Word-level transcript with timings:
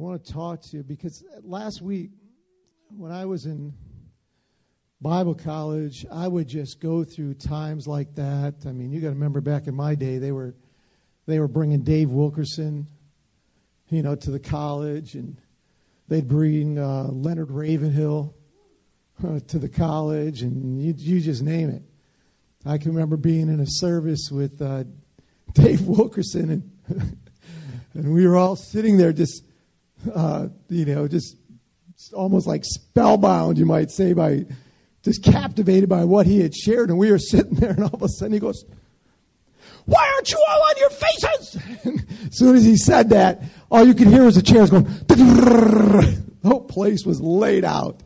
I 0.00 0.02
want 0.02 0.24
to 0.24 0.32
talk 0.32 0.62
to 0.62 0.78
you 0.78 0.82
because 0.82 1.22
last 1.42 1.82
week, 1.82 2.12
when 2.96 3.12
I 3.12 3.26
was 3.26 3.44
in 3.44 3.74
Bible 4.98 5.34
college, 5.34 6.06
I 6.10 6.26
would 6.26 6.48
just 6.48 6.80
go 6.80 7.04
through 7.04 7.34
times 7.34 7.86
like 7.86 8.14
that. 8.14 8.54
I 8.66 8.72
mean, 8.72 8.92
you 8.92 9.02
got 9.02 9.08
to 9.08 9.12
remember 9.12 9.42
back 9.42 9.66
in 9.66 9.74
my 9.74 9.96
day, 9.96 10.16
they 10.16 10.32
were 10.32 10.54
they 11.26 11.38
were 11.38 11.48
bringing 11.48 11.82
Dave 11.82 12.08
Wilkerson, 12.08 12.86
you 13.90 14.02
know, 14.02 14.14
to 14.14 14.30
the 14.30 14.40
college, 14.40 15.16
and 15.16 15.36
they'd 16.08 16.26
bring 16.26 16.78
uh, 16.78 17.08
Leonard 17.10 17.50
Ravenhill 17.50 18.34
uh, 19.22 19.40
to 19.48 19.58
the 19.58 19.68
college, 19.68 20.40
and 20.40 20.82
you, 20.82 20.94
you 20.96 21.20
just 21.20 21.42
name 21.42 21.68
it. 21.68 21.82
I 22.64 22.78
can 22.78 22.92
remember 22.92 23.18
being 23.18 23.50
in 23.50 23.60
a 23.60 23.66
service 23.66 24.30
with 24.32 24.62
uh, 24.62 24.84
Dave 25.52 25.82
Wilkerson, 25.82 26.50
and 26.88 27.18
and 27.92 28.14
we 28.14 28.26
were 28.26 28.38
all 28.38 28.56
sitting 28.56 28.96
there 28.96 29.12
just, 29.12 29.44
uh, 30.14 30.48
you 30.68 30.84
know, 30.86 31.08
just 31.08 31.36
almost 32.12 32.46
like 32.46 32.64
spellbound, 32.64 33.58
you 33.58 33.66
might 33.66 33.90
say, 33.90 34.12
by 34.12 34.46
just 35.02 35.24
captivated 35.24 35.88
by 35.88 36.04
what 36.04 36.26
he 36.26 36.40
had 36.40 36.54
shared. 36.54 36.90
And 36.90 36.98
we 36.98 37.10
were 37.10 37.18
sitting 37.18 37.54
there, 37.54 37.70
and 37.70 37.84
all 37.84 37.94
of 37.94 38.02
a 38.02 38.08
sudden 38.08 38.32
he 38.32 38.38
goes, 38.38 38.64
why 39.86 40.12
aren't 40.14 40.30
you 40.30 40.38
all 40.46 40.62
on 40.62 40.74
your 40.78 40.90
faces? 40.90 41.56
as 42.26 42.30
soon 42.38 42.56
as 42.56 42.64
he 42.64 42.76
said 42.76 43.10
that, 43.10 43.42
all 43.70 43.86
you 43.86 43.94
could 43.94 44.08
hear 44.08 44.24
was 44.24 44.36
the 44.36 44.42
chairs 44.42 44.70
going, 44.70 44.84
the 45.08 46.22
whole 46.44 46.64
place 46.64 47.04
was 47.04 47.20
laid 47.20 47.64
out, 47.64 48.02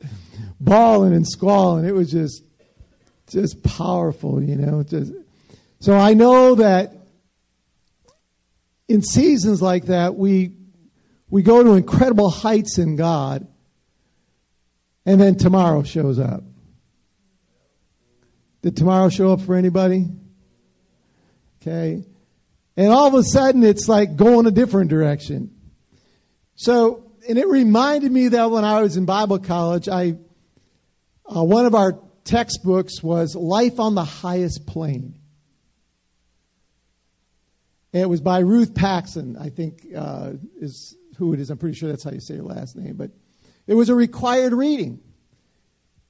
bawling 0.61 1.15
and 1.15 1.27
squalling. 1.27 1.85
It 1.85 1.95
was 1.95 2.11
just, 2.11 2.43
just 3.29 3.63
powerful, 3.63 4.43
you 4.43 4.57
know. 4.57 4.83
Just, 4.83 5.13
so 5.81 5.95
I 5.95 6.15
know 6.15 6.57
that 6.57 6.95
in 8.89 9.03
seasons 9.03 9.61
like 9.61 9.87
that, 9.87 10.15
we, 10.15 10.53
we 11.35 11.43
go 11.43 11.65
to 11.65 11.73
incredible 11.73 12.31
heights 12.31 12.79
in 12.79 12.95
God, 12.95 13.45
and 15.05 15.21
then 15.21 15.35
tomorrow 15.35 15.83
shows 15.83 16.21
up. 16.21 16.45
Did 18.63 18.77
tomorrow 18.77 19.09
show 19.09 19.33
up 19.33 19.41
for 19.41 19.57
anybody? 19.57 20.07
Okay. 21.61 22.05
And 22.77 22.93
all 22.93 23.09
of 23.09 23.15
a 23.15 23.25
sudden, 23.25 23.65
it's 23.65 23.89
like 23.89 24.15
going 24.15 24.47
a 24.47 24.53
different 24.53 24.91
direction. 24.91 25.51
So, 26.55 27.11
and 27.29 27.37
it 27.37 27.49
reminded 27.49 28.13
me 28.13 28.29
that 28.29 28.53
when 28.53 28.65
I 28.65 28.83
was 28.83 28.97
in 28.97 29.05
Bible 29.05 29.41
college, 29.41 29.89
I, 29.89 30.15
uh, 31.27 31.43
one 31.43 31.67
of 31.67 31.75
our 31.75 31.99
textbooks 32.23 33.03
was 33.03 33.35
Life 33.35 33.81
on 33.81 33.97
the 33.97 34.05
Highest 34.05 34.69
Plane. 34.69 35.19
It 37.93 38.09
was 38.09 38.21
by 38.21 38.39
Ruth 38.39 38.73
Paxson, 38.73 39.37
I 39.37 39.49
think 39.49 39.85
uh, 39.97 40.35
is 40.61 40.97
who 41.17 41.33
it 41.33 41.41
is. 41.41 41.51
I'm 41.51 41.59
pretty 41.59 41.77
sure 41.77 41.89
that's 41.89 42.05
how 42.05 42.11
you 42.11 42.21
say 42.21 42.37
her 42.37 42.43
last 42.43 42.77
name. 42.77 42.97
But 42.97 43.11
it 43.67 43.75
was 43.75 43.89
a 43.89 43.95
required 43.95 44.53
reading. 44.53 45.01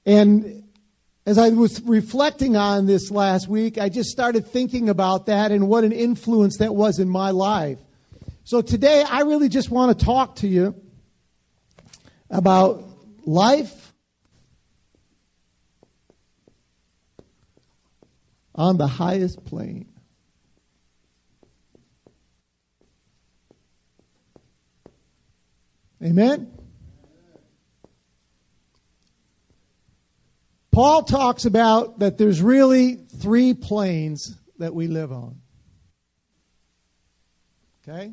And 0.06 0.64
as 1.27 1.38
I 1.38 1.48
was 1.50 1.80
reflecting 1.83 2.56
on 2.56 2.86
this 2.86 3.10
last 3.10 3.48
week, 3.48 3.78
I 3.78 3.88
just 3.88 4.10
started 4.10 4.48
thinking 4.48 4.88
about 4.88 5.27
that 5.27 5.52
and 5.52 5.69
what 5.69 5.84
an 5.84 5.92
influence 5.92 6.58
that 6.58 6.75
was 6.75 6.98
in 6.98 7.08
my 7.08 7.30
life. 7.30 7.78
So 8.44 8.60
today, 8.60 9.02
I 9.02 9.20
really 9.20 9.48
just 9.48 9.70
want 9.70 9.98
to 9.98 10.05
talk 10.05 10.36
to 10.36 10.48
you 10.48 10.75
about 12.28 12.84
life 13.25 13.72
on 18.55 18.77
the 18.77 18.86
highest 18.86 19.44
plane. 19.44 19.94
Amen? 26.05 26.52
Paul 30.70 31.05
talks 31.05 31.44
about 31.44 32.00
that 32.00 32.19
there's 32.19 32.42
really 32.42 32.97
three 32.97 33.54
planes 33.54 34.37
that 34.59 34.75
we 34.75 34.88
live 34.88 35.12
on. 35.12 35.41
Okay? 37.88 38.12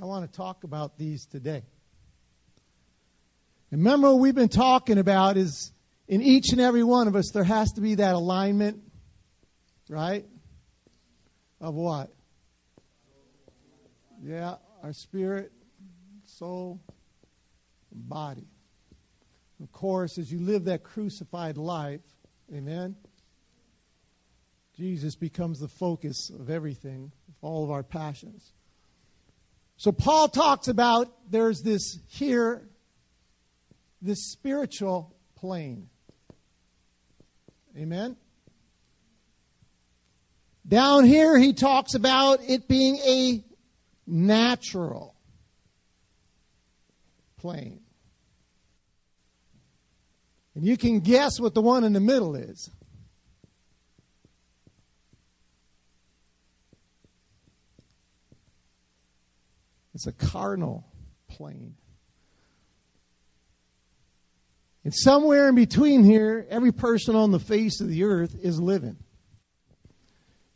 I 0.00 0.04
want 0.04 0.30
to 0.30 0.36
talk 0.36 0.64
about 0.64 0.96
these 0.96 1.26
today. 1.26 1.62
And 3.70 3.80
remember 3.80 4.12
what 4.12 4.20
we've 4.20 4.34
been 4.34 4.48
talking 4.48 4.98
about 4.98 5.36
is 5.36 5.72
in 6.06 6.22
each 6.22 6.52
and 6.52 6.60
every 6.60 6.84
one 6.84 7.08
of 7.08 7.16
us 7.16 7.32
there 7.32 7.44
has 7.44 7.72
to 7.72 7.80
be 7.80 7.96
that 7.96 8.14
alignment, 8.14 8.85
right? 9.88 10.24
Of 11.60 11.74
what? 11.74 12.10
Yeah, 14.22 14.56
our 14.82 14.92
spirit, 14.92 15.52
soul, 16.24 16.80
body. 17.92 18.46
Of 19.62 19.72
course, 19.72 20.18
as 20.18 20.30
you 20.30 20.40
live 20.40 20.64
that 20.64 20.82
crucified 20.82 21.56
life, 21.56 22.02
amen, 22.54 22.96
Jesus 24.76 25.16
becomes 25.16 25.60
the 25.60 25.68
focus 25.68 26.30
of 26.30 26.50
everything, 26.50 27.10
of 27.28 27.34
all 27.40 27.64
of 27.64 27.70
our 27.70 27.82
passions. 27.82 28.52
So 29.78 29.92
Paul 29.92 30.28
talks 30.28 30.68
about 30.68 31.12
there's 31.30 31.62
this 31.62 31.98
here, 32.08 32.68
this 34.02 34.30
spiritual 34.32 35.14
plane. 35.36 35.88
Amen? 37.76 38.16
Down 40.68 41.04
here, 41.04 41.38
he 41.38 41.52
talks 41.52 41.94
about 41.94 42.40
it 42.42 42.66
being 42.66 42.96
a 42.96 43.44
natural 44.06 45.14
plane. 47.38 47.80
And 50.54 50.64
you 50.64 50.76
can 50.76 51.00
guess 51.00 51.38
what 51.38 51.54
the 51.54 51.60
one 51.60 51.84
in 51.84 51.92
the 51.92 52.00
middle 52.00 52.34
is. 52.34 52.70
It's 59.94 60.06
a 60.06 60.12
carnal 60.12 60.84
plane. 61.28 61.76
And 64.84 64.94
somewhere 64.94 65.48
in 65.48 65.54
between 65.54 66.04
here, 66.04 66.46
every 66.50 66.72
person 66.72 67.16
on 67.16 67.30
the 67.30 67.40
face 67.40 67.80
of 67.80 67.88
the 67.88 68.04
earth 68.04 68.36
is 68.42 68.60
living. 68.60 68.96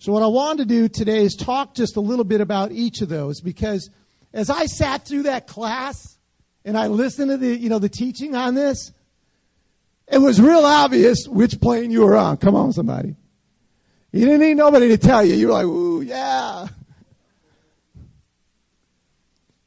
So 0.01 0.13
what 0.13 0.23
I 0.23 0.29
want 0.29 0.61
to 0.61 0.65
do 0.65 0.89
today 0.89 1.25
is 1.25 1.37
talk 1.37 1.75
just 1.75 1.97
a 1.97 2.01
little 2.01 2.25
bit 2.25 2.41
about 2.41 2.73
each 2.73 3.03
of 3.03 3.11
those 3.11 3.43
because 3.43 3.91
as 4.33 4.49
I 4.49 4.65
sat 4.65 5.05
through 5.05 5.25
that 5.25 5.47
class 5.47 6.17
and 6.65 6.75
I 6.75 6.87
listened 6.87 7.31
to 7.31 7.37
the, 7.37 7.55
you 7.55 7.69
know, 7.69 7.79
the 7.79 7.91
teaching 7.91 8.35
on 8.35 8.55
this, 8.55 8.93
it 10.09 10.17
was 10.17 10.41
real 10.41 10.65
obvious 10.65 11.29
which 11.29 11.61
plane 11.61 11.91
you 11.91 12.07
were 12.07 12.17
on. 12.17 12.39
Come 12.39 12.55
on, 12.55 12.73
somebody. 12.73 13.15
You 14.11 14.25
didn't 14.25 14.41
need 14.41 14.57
nobody 14.57 14.89
to 14.89 14.97
tell 14.97 15.23
you. 15.23 15.35
You 15.35 15.49
were 15.49 15.53
like, 15.53 15.67
ooh, 15.67 16.01
yeah. 16.01 16.69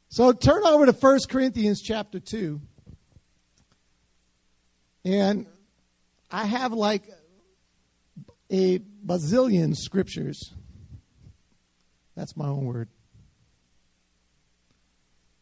So 0.08 0.32
turn 0.32 0.66
over 0.66 0.84
to 0.86 0.92
1 0.92 1.18
Corinthians 1.28 1.80
chapter 1.80 2.18
2. 2.18 2.60
And 5.04 5.46
I 6.28 6.44
have 6.44 6.72
like 6.72 7.04
a 8.50 8.80
bazillion 9.04 9.76
scriptures. 9.76 10.52
That's 12.16 12.36
my 12.36 12.46
own 12.46 12.64
word. 12.64 12.88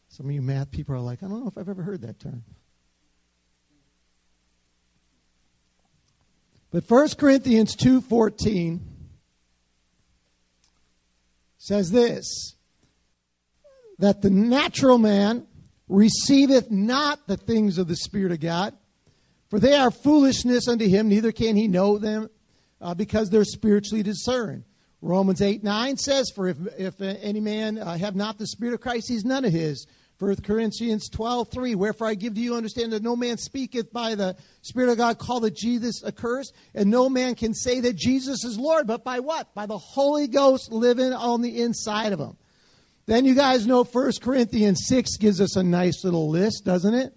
Some 0.08 0.26
of 0.26 0.32
you 0.32 0.42
math 0.42 0.70
people 0.70 0.94
are 0.94 1.00
like, 1.00 1.22
I 1.22 1.28
don't 1.28 1.40
know 1.40 1.48
if 1.48 1.56
I've 1.56 1.68
ever 1.68 1.82
heard 1.82 2.02
that 2.02 2.20
term. 2.20 2.44
But 6.70 6.84
1 6.88 7.08
Corinthians 7.18 7.76
2:14 7.76 8.80
says 11.58 11.90
this 11.90 12.54
that 13.98 14.22
the 14.22 14.30
natural 14.30 14.98
man 14.98 15.46
receiveth 15.86 16.70
not 16.70 17.24
the 17.26 17.36
things 17.36 17.78
of 17.78 17.86
the 17.86 17.94
spirit 17.94 18.32
of 18.32 18.40
God 18.40 18.74
for 19.50 19.60
they 19.60 19.74
are 19.74 19.90
foolishness 19.90 20.66
unto 20.66 20.88
him 20.88 21.08
neither 21.08 21.30
can 21.30 21.54
he 21.54 21.68
know 21.68 21.98
them 21.98 22.28
uh, 22.82 22.94
because 22.94 23.30
they're 23.30 23.44
spiritually 23.44 24.02
discerned. 24.02 24.64
Romans 25.00 25.40
8 25.40 25.64
9 25.64 25.96
says, 25.96 26.30
For 26.30 26.48
if, 26.48 26.56
if 26.78 27.00
any 27.00 27.40
man 27.40 27.78
uh, 27.78 27.96
have 27.96 28.14
not 28.14 28.38
the 28.38 28.46
Spirit 28.46 28.74
of 28.74 28.80
Christ, 28.80 29.08
he's 29.08 29.24
none 29.24 29.44
of 29.44 29.52
his. 29.52 29.86
1 30.18 30.36
Corinthians 30.42 31.08
12 31.08 31.48
3, 31.48 31.74
Wherefore 31.74 32.06
I 32.06 32.14
give 32.14 32.34
to 32.34 32.40
you 32.40 32.54
understand 32.54 32.92
that 32.92 33.02
no 33.02 33.16
man 33.16 33.38
speaketh 33.38 33.92
by 33.92 34.14
the 34.14 34.36
Spirit 34.60 34.90
of 34.90 34.98
God, 34.98 35.18
call 35.18 35.40
that 35.40 35.56
Jesus 35.56 36.04
accursed, 36.04 36.54
and 36.74 36.90
no 36.90 37.08
man 37.08 37.34
can 37.34 37.54
say 37.54 37.80
that 37.80 37.96
Jesus 37.96 38.44
is 38.44 38.56
Lord, 38.56 38.86
but 38.86 39.02
by 39.02 39.18
what? 39.18 39.52
By 39.54 39.66
the 39.66 39.78
Holy 39.78 40.28
Ghost 40.28 40.70
living 40.70 41.12
on 41.12 41.42
the 41.42 41.62
inside 41.62 42.12
of 42.12 42.20
him. 42.20 42.36
Then 43.06 43.24
you 43.24 43.34
guys 43.34 43.66
know 43.66 43.82
1 43.82 44.12
Corinthians 44.22 44.86
6 44.86 45.16
gives 45.16 45.40
us 45.40 45.56
a 45.56 45.64
nice 45.64 46.04
little 46.04 46.30
list, 46.30 46.64
doesn't 46.64 46.94
it? 46.94 47.16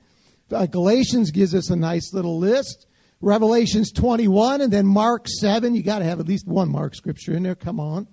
Uh, 0.52 0.66
Galatians 0.66 1.30
gives 1.30 1.54
us 1.54 1.70
a 1.70 1.76
nice 1.76 2.12
little 2.12 2.40
list. 2.40 2.88
Revelations 3.22 3.92
21, 3.92 4.62
and 4.62 4.72
then 4.72 4.86
Mark 4.86 5.28
7. 5.28 5.74
You 5.76 5.84
got 5.84 6.00
to 6.00 6.06
have 6.06 6.20
at 6.20 6.28
least 6.28 6.48
one 6.48 6.70
Mark 6.70 6.96
scripture 6.96 7.36
in 7.36 7.44
there. 7.44 7.56
Come 7.56 7.80
on. 7.80 8.08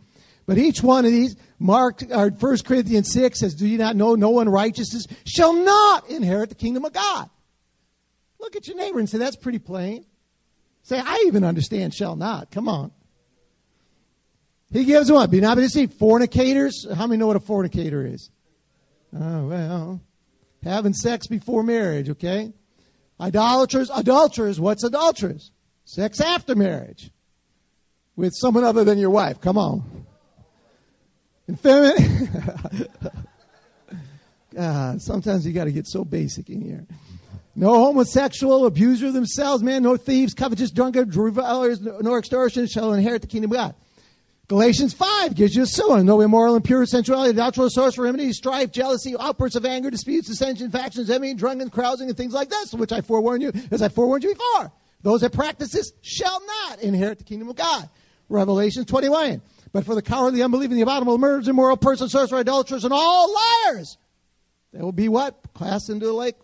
But 0.46 0.58
each 0.58 0.82
one 0.82 1.04
of 1.04 1.12
these, 1.12 1.36
Mark 1.58 2.02
or 2.10 2.30
1 2.30 2.58
Corinthians 2.64 3.12
6 3.12 3.38
says, 3.38 3.54
Do 3.54 3.66
you 3.66 3.78
not 3.78 3.96
know 3.96 4.14
no 4.14 4.30
one 4.30 4.48
righteous 4.48 5.06
shall 5.24 5.54
not 5.54 6.10
inherit 6.10 6.48
the 6.48 6.54
kingdom 6.54 6.84
of 6.84 6.92
God? 6.92 7.30
Look 8.40 8.56
at 8.56 8.66
your 8.66 8.76
neighbor 8.76 8.98
and 8.98 9.08
say, 9.08 9.18
That's 9.18 9.36
pretty 9.36 9.60
plain. 9.60 10.04
Say, 10.84 10.98
I 10.98 11.24
even 11.26 11.44
understand 11.44 11.94
shall 11.94 12.16
not. 12.16 12.50
Come 12.50 12.68
on. 12.68 12.90
He 14.72 14.84
gives 14.84 15.12
what? 15.12 15.30
Be 15.30 15.40
not 15.40 15.58
deceived. 15.58 15.94
Fornicators. 15.94 16.86
How 16.92 17.06
many 17.06 17.18
know 17.18 17.26
what 17.26 17.36
a 17.36 17.40
fornicator 17.40 18.04
is? 18.04 18.30
Oh, 19.14 19.46
well. 19.46 20.00
Having 20.64 20.94
sex 20.94 21.26
before 21.26 21.62
marriage, 21.62 22.10
okay? 22.10 22.52
Idolaters. 23.22 23.90
Adulterers. 23.94 24.60
What's 24.60 24.82
adulterers? 24.84 25.50
Sex 25.84 26.20
after 26.20 26.54
marriage. 26.54 27.10
With 28.16 28.34
someone 28.34 28.64
other 28.64 28.84
than 28.84 28.98
your 28.98 29.10
wife. 29.10 29.40
Come 29.40 29.56
on. 29.56 30.06
Infeminate. 31.48 32.28
God, 34.54 35.00
sometimes 35.00 35.46
you 35.46 35.52
got 35.52 35.64
to 35.64 35.72
get 35.72 35.86
so 35.86 36.04
basic 36.04 36.50
in 36.50 36.60
here. 36.60 36.84
No 37.54 37.84
homosexual, 37.84 38.66
abuser 38.66 39.12
themselves, 39.12 39.62
man, 39.62 39.82
no 39.82 39.96
thieves, 39.96 40.34
covetous, 40.34 40.70
drunkards, 40.70 41.16
revilers, 41.16 41.80
nor 41.80 42.18
extortioners 42.18 42.70
shall 42.70 42.92
inherit 42.92 43.22
the 43.22 43.28
kingdom 43.28 43.50
of 43.52 43.56
God. 43.56 43.74
Galatians 44.48 44.92
5 44.92 45.34
gives 45.34 45.54
you 45.54 45.62
a 45.62 45.66
similar. 45.66 46.02
No 46.02 46.20
immoral, 46.20 46.56
impure, 46.56 46.84
sensuality, 46.84 47.30
adultery, 47.30 47.70
sorcery, 47.70 48.08
enmity, 48.08 48.32
strife, 48.32 48.70
jealousy, 48.72 49.14
outbursts 49.18 49.56
of 49.56 49.64
anger, 49.64 49.90
disputes, 49.90 50.28
dissension, 50.28 50.70
factions, 50.70 51.10
envy, 51.10 51.34
drunken, 51.34 51.70
carousing, 51.70 52.08
and 52.08 52.16
things 52.16 52.34
like 52.34 52.50
this, 52.50 52.74
which 52.74 52.92
I 52.92 53.00
forewarn 53.00 53.40
you, 53.40 53.52
as 53.70 53.82
I 53.82 53.88
forewarned 53.88 54.24
you 54.24 54.34
before. 54.34 54.72
Those 55.02 55.22
that 55.22 55.32
practice 55.32 55.72
this 55.72 55.92
shall 56.02 56.40
not 56.44 56.80
inherit 56.80 57.18
the 57.18 57.24
kingdom 57.24 57.48
of 57.48 57.56
God. 57.56 57.88
Revelation 58.28 58.84
21. 58.84 59.42
But 59.72 59.86
for 59.86 59.94
the 59.94 60.02
cowardly, 60.02 60.42
unbelieving, 60.42 60.76
the 60.76 60.82
abominable, 60.82 61.18
murderers, 61.18 61.48
immoral, 61.48 61.76
persons, 61.76 62.12
sorcerers, 62.12 62.40
idolaters, 62.40 62.84
and 62.84 62.92
all 62.92 63.34
liars, 63.34 63.96
they 64.72 64.80
will 64.80 64.92
be 64.92 65.08
what? 65.08 65.38
Cast 65.54 65.88
into 65.88 66.06
the 66.06 66.12
lake 66.12 66.36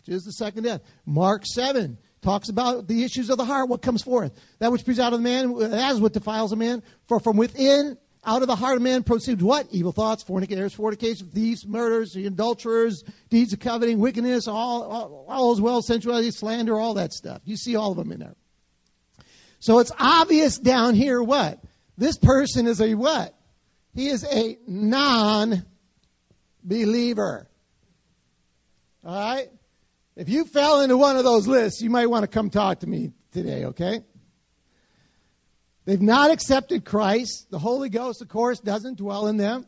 which 0.00 0.16
is 0.16 0.24
the 0.24 0.32
second 0.32 0.64
death. 0.64 0.80
Mark 1.04 1.44
7 1.46 1.98
talks 2.22 2.48
about 2.48 2.86
the 2.86 3.02
issues 3.04 3.30
of 3.30 3.38
the 3.38 3.44
heart, 3.44 3.68
what 3.68 3.82
comes 3.82 4.02
forth. 4.02 4.32
That 4.58 4.72
which 4.72 4.84
proceeds 4.84 5.00
out 5.00 5.12
of 5.12 5.20
the 5.20 5.24
man, 5.24 5.54
that 5.70 5.92
is 5.92 6.00
what 6.00 6.12
defiles 6.12 6.52
a 6.52 6.56
man. 6.56 6.82
For 7.08 7.20
from 7.20 7.36
within, 7.36 7.96
out 8.24 8.42
of 8.42 8.48
the 8.48 8.56
heart 8.56 8.76
of 8.76 8.82
man 8.82 9.02
proceeds 9.02 9.42
what? 9.42 9.68
Evil 9.70 9.92
thoughts, 9.92 10.22
fornicators, 10.22 10.74
fornication, 10.74 11.28
thieves, 11.28 11.66
murders, 11.66 12.14
adulterers, 12.16 13.02
deeds 13.30 13.52
of 13.54 13.60
coveting, 13.60 13.98
wickedness, 13.98 14.46
all, 14.46 14.82
all, 14.82 15.24
all 15.28 15.52
as 15.52 15.60
well, 15.60 15.80
sensuality, 15.80 16.30
slander, 16.30 16.78
all 16.78 16.94
that 16.94 17.12
stuff. 17.12 17.40
You 17.44 17.56
see 17.56 17.76
all 17.76 17.92
of 17.92 17.96
them 17.96 18.12
in 18.12 18.20
there. 18.20 18.34
So 19.60 19.78
it's 19.78 19.92
obvious 19.98 20.58
down 20.58 20.94
here 20.94 21.22
what? 21.22 21.60
This 21.96 22.18
person 22.18 22.66
is 22.66 22.80
a 22.80 22.94
what? 22.94 23.34
He 23.94 24.08
is 24.08 24.24
a 24.24 24.58
non 24.66 25.64
believer. 26.62 27.48
All 29.04 29.14
right? 29.14 29.48
If 30.16 30.28
you 30.28 30.44
fell 30.44 30.80
into 30.80 30.96
one 30.96 31.16
of 31.16 31.24
those 31.24 31.46
lists, 31.46 31.80
you 31.80 31.90
might 31.90 32.06
want 32.06 32.24
to 32.24 32.28
come 32.28 32.50
talk 32.50 32.80
to 32.80 32.86
me 32.86 33.12
today, 33.32 33.66
okay? 33.66 34.00
They've 35.84 36.00
not 36.00 36.30
accepted 36.30 36.84
Christ. 36.84 37.50
The 37.50 37.58
Holy 37.58 37.88
Ghost, 37.88 38.20
of 38.20 38.28
course, 38.28 38.60
doesn't 38.60 38.98
dwell 38.98 39.28
in 39.28 39.36
them. 39.36 39.66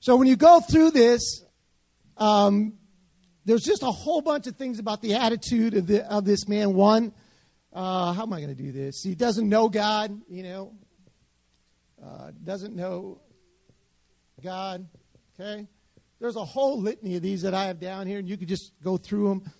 So 0.00 0.16
when 0.16 0.26
you 0.26 0.36
go 0.36 0.60
through 0.60 0.90
this, 0.90 1.44
um, 2.16 2.74
there's 3.44 3.62
just 3.62 3.82
a 3.82 3.90
whole 3.90 4.22
bunch 4.22 4.46
of 4.46 4.56
things 4.56 4.78
about 4.78 5.02
the 5.02 5.14
attitude 5.14 5.74
of, 5.74 5.86
the, 5.86 6.10
of 6.10 6.24
this 6.24 6.48
man. 6.48 6.74
One, 6.74 7.12
uh, 7.72 8.12
how 8.14 8.22
am 8.22 8.32
I 8.32 8.40
going 8.40 8.54
to 8.54 8.62
do 8.62 8.72
this? 8.72 9.02
He 9.02 9.14
doesn't 9.14 9.48
know 9.48 9.68
God, 9.68 10.18
you 10.28 10.42
know, 10.42 10.72
uh, 12.02 12.30
doesn't 12.42 12.74
know 12.74 13.20
God, 14.42 14.88
okay? 15.38 15.66
There's 16.20 16.36
a 16.36 16.44
whole 16.44 16.80
litany 16.80 17.16
of 17.16 17.22
these 17.22 17.42
that 17.42 17.52
I 17.52 17.66
have 17.66 17.80
down 17.80 18.06
here, 18.06 18.18
and 18.18 18.28
you 18.28 18.36
could 18.36 18.48
just 18.48 18.72
go 18.82 18.96
through 18.96 19.28
them 19.28 19.52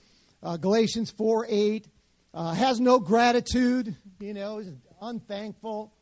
uh, 0.44 0.58
Galatians 0.58 1.10
4 1.10 1.46
8, 1.48 1.88
uh, 2.34 2.52
has 2.54 2.78
no 2.78 2.98
gratitude, 2.98 3.96
you 4.20 4.34
know, 4.34 4.58
is 4.58 4.68
unthankful. 5.00 5.92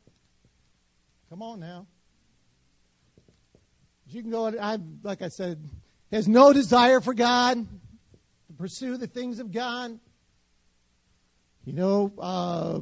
Come 1.31 1.43
on 1.43 1.61
now. 1.61 1.87
You 4.09 4.21
can 4.21 4.31
go, 4.31 4.49
I, 4.61 4.79
like 5.03 5.23
I 5.23 5.29
said, 5.29 5.62
has 6.11 6.29
no 6.29 6.53
desire 6.53 7.00
for 7.00 7.15
God, 7.15 7.56
to 7.56 8.53
pursue 8.59 8.97
the 8.99 9.06
things 9.06 9.39
of 9.39 9.53
God. 9.53 9.99
You 11.65 11.73
know, 11.73 12.12
uh, 12.19 12.81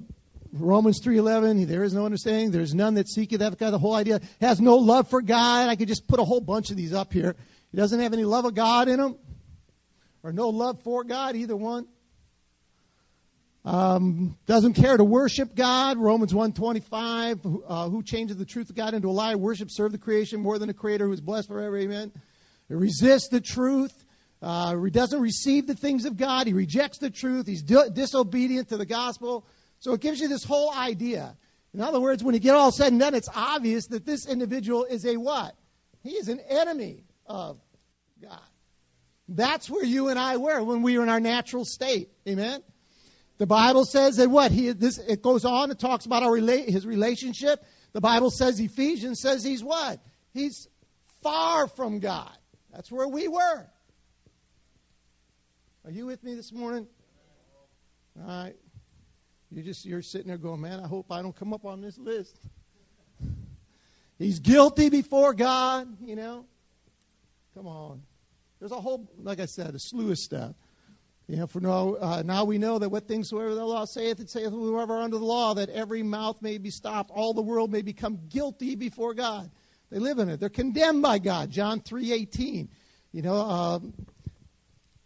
Romans 0.52 1.00
3:11, 1.00 1.68
there 1.68 1.84
is 1.84 1.92
no 1.92 2.06
understanding, 2.06 2.50
there's 2.50 2.74
none 2.74 2.94
that 2.94 3.08
seeketh 3.08 3.38
that 3.40 3.56
God. 3.58 3.70
The 3.70 3.78
whole 3.78 3.94
idea 3.94 4.20
has 4.40 4.60
no 4.60 4.76
love 4.76 5.08
for 5.08 5.20
God. 5.20 5.68
I 5.68 5.76
could 5.76 5.86
just 5.86 6.08
put 6.08 6.18
a 6.18 6.24
whole 6.24 6.40
bunch 6.40 6.70
of 6.70 6.76
these 6.76 6.94
up 6.94 7.12
here. 7.12 7.36
He 7.70 7.76
doesn't 7.76 8.00
have 8.00 8.14
any 8.14 8.24
love 8.24 8.46
of 8.46 8.54
God 8.54 8.88
in 8.88 8.98
him 8.98 9.16
or 10.22 10.32
no 10.32 10.48
love 10.48 10.82
for 10.82 11.04
God, 11.04 11.36
either 11.36 11.56
one. 11.56 11.86
Um, 13.64 14.38
doesn't 14.46 14.72
care 14.72 14.96
to 14.96 15.04
worship 15.04 15.54
God. 15.54 15.98
Romans 15.98 16.32
1.25, 16.32 17.62
uh, 17.68 17.88
who 17.90 18.02
changes 18.02 18.36
the 18.38 18.46
truth 18.46 18.70
of 18.70 18.76
God 18.76 18.94
into 18.94 19.08
a 19.08 19.12
lie, 19.12 19.34
worship, 19.34 19.70
serve 19.70 19.92
the 19.92 19.98
creation 19.98 20.40
more 20.40 20.58
than 20.58 20.68
the 20.68 20.74
creator 20.74 21.06
who 21.06 21.12
is 21.12 21.20
blessed 21.20 21.48
forever. 21.48 21.76
Amen. 21.76 22.10
He 22.68 22.74
resists 22.74 23.28
the 23.28 23.40
truth. 23.40 23.92
Uh, 24.40 24.76
he 24.82 24.90
doesn't 24.90 25.20
receive 25.20 25.66
the 25.66 25.74
things 25.74 26.06
of 26.06 26.16
God. 26.16 26.46
He 26.46 26.54
rejects 26.54 26.98
the 26.98 27.10
truth. 27.10 27.46
He's 27.46 27.62
di- 27.62 27.90
disobedient 27.90 28.70
to 28.70 28.78
the 28.78 28.86
gospel. 28.86 29.46
So 29.80 29.92
it 29.92 30.00
gives 30.00 30.20
you 30.20 30.28
this 30.28 30.44
whole 30.44 30.72
idea. 30.72 31.36
In 31.74 31.82
other 31.82 32.00
words, 32.00 32.24
when 32.24 32.34
you 32.34 32.40
get 32.40 32.54
all 32.54 32.72
said 32.72 32.92
and 32.92 33.00
done, 33.00 33.14
it's 33.14 33.28
obvious 33.34 33.88
that 33.88 34.06
this 34.06 34.26
individual 34.26 34.84
is 34.84 35.04
a 35.04 35.16
what? 35.18 35.54
He 36.02 36.12
is 36.12 36.28
an 36.28 36.40
enemy 36.40 37.04
of 37.26 37.58
God. 38.22 38.40
That's 39.32 39.70
where 39.70 39.84
you 39.84 40.08
and 40.08 40.18
I 40.18 40.38
were 40.38 40.62
when 40.62 40.82
we 40.82 40.98
were 40.98 41.04
in 41.04 41.08
our 41.08 41.20
natural 41.20 41.64
state. 41.64 42.10
Amen. 42.28 42.62
The 43.38 43.46
Bible 43.46 43.84
says 43.84 44.16
that 44.16 44.28
what 44.28 44.50
he 44.50 44.70
this 44.72 44.98
it 44.98 45.22
goes 45.22 45.44
on. 45.44 45.70
It 45.70 45.78
talks 45.78 46.04
about 46.04 46.24
our 46.24 46.32
relate 46.32 46.68
his 46.68 46.84
relationship. 46.84 47.64
The 47.92 48.00
Bible 48.00 48.30
says 48.30 48.58
Ephesians 48.58 49.20
says 49.20 49.44
he's 49.44 49.62
what? 49.62 50.00
He's 50.34 50.68
far 51.22 51.68
from 51.68 52.00
God. 52.00 52.36
That's 52.72 52.90
where 52.90 53.06
we 53.06 53.28
were. 53.28 53.66
Are 55.84 55.90
you 55.90 56.06
with 56.06 56.22
me 56.24 56.34
this 56.34 56.52
morning? 56.52 56.88
All 58.20 58.26
right. 58.26 58.56
You 59.52 59.62
just 59.62 59.86
you're 59.86 60.02
sitting 60.02 60.26
there 60.26 60.38
going, 60.38 60.60
man. 60.60 60.80
I 60.80 60.88
hope 60.88 61.06
I 61.12 61.22
don't 61.22 61.36
come 61.36 61.52
up 61.52 61.64
on 61.64 61.80
this 61.80 61.96
list. 61.96 62.36
He's 64.18 64.40
guilty 64.40 64.90
before 64.90 65.34
God. 65.34 65.86
You 66.04 66.16
know. 66.16 66.46
Come 67.54 67.68
on. 67.68 68.02
There's 68.60 68.72
a 68.72 68.80
whole, 68.80 69.10
like 69.22 69.40
I 69.40 69.46
said, 69.46 69.74
a 69.74 69.78
slew 69.78 70.10
of 70.10 70.18
stuff. 70.18 70.54
You 71.26 71.36
know, 71.36 71.46
for 71.46 71.60
now, 71.60 71.94
uh, 71.94 72.22
now 72.24 72.44
we 72.44 72.58
know 72.58 72.78
that 72.78 72.88
what 72.88 73.08
things 73.08 73.30
soever 73.30 73.54
the 73.54 73.64
law 73.64 73.84
saith, 73.84 74.20
it 74.20 74.28
saith 74.28 74.50
whoever 74.50 74.98
under 74.98 75.16
the 75.16 75.24
law, 75.24 75.54
that 75.54 75.70
every 75.70 76.02
mouth 76.02 76.42
may 76.42 76.58
be 76.58 76.70
stopped, 76.70 77.10
all 77.10 77.32
the 77.32 77.42
world 77.42 77.70
may 77.70 77.82
become 77.82 78.18
guilty 78.28 78.74
before 78.74 79.14
God. 79.14 79.50
They 79.90 79.98
live 79.98 80.18
in 80.18 80.28
it. 80.28 80.40
They're 80.40 80.48
condemned 80.48 81.02
by 81.02 81.18
God. 81.18 81.50
John 81.50 81.80
3:18. 81.80 82.68
You 83.12 83.22
know, 83.22 83.34
um, 83.34 83.94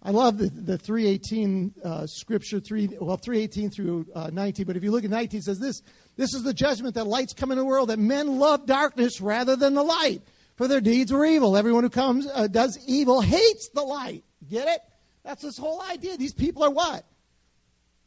I 0.02 0.10
love 0.10 0.36
the, 0.36 0.48
the 0.48 0.76
318 0.76 1.74
uh, 1.82 2.06
scripture, 2.06 2.60
three 2.60 2.88
well 3.00 3.16
318 3.16 3.70
through 3.70 4.06
uh, 4.14 4.30
19. 4.32 4.66
But 4.66 4.76
if 4.76 4.84
you 4.84 4.90
look 4.90 5.04
at 5.04 5.10
19, 5.10 5.38
it 5.38 5.44
says 5.44 5.58
this: 5.58 5.82
This 6.16 6.34
is 6.34 6.42
the 6.42 6.52
judgment 6.52 6.96
that 6.96 7.06
lights 7.06 7.32
come 7.32 7.50
in 7.52 7.58
the 7.58 7.64
world, 7.64 7.88
that 7.88 7.98
men 7.98 8.38
love 8.38 8.66
darkness 8.66 9.20
rather 9.20 9.56
than 9.56 9.74
the 9.74 9.82
light, 9.82 10.22
for 10.56 10.68
their 10.68 10.80
deeds 10.80 11.12
were 11.12 11.24
evil. 11.24 11.56
Everyone 11.56 11.84
who 11.84 11.90
comes 11.90 12.26
uh, 12.32 12.46
does 12.46 12.78
evil 12.86 13.20
hates 13.20 13.68
the 13.68 13.82
light. 13.82 14.24
Get 14.48 14.68
it? 14.68 14.80
That's 15.24 15.42
this 15.42 15.58
whole 15.58 15.80
idea. 15.80 16.16
These 16.16 16.34
people 16.34 16.64
are 16.64 16.70
what? 16.70 17.04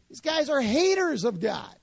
These 0.10 0.22
guys 0.22 0.50
are 0.50 0.62
haters 0.62 1.26
of 1.26 1.42
God. 1.42 1.76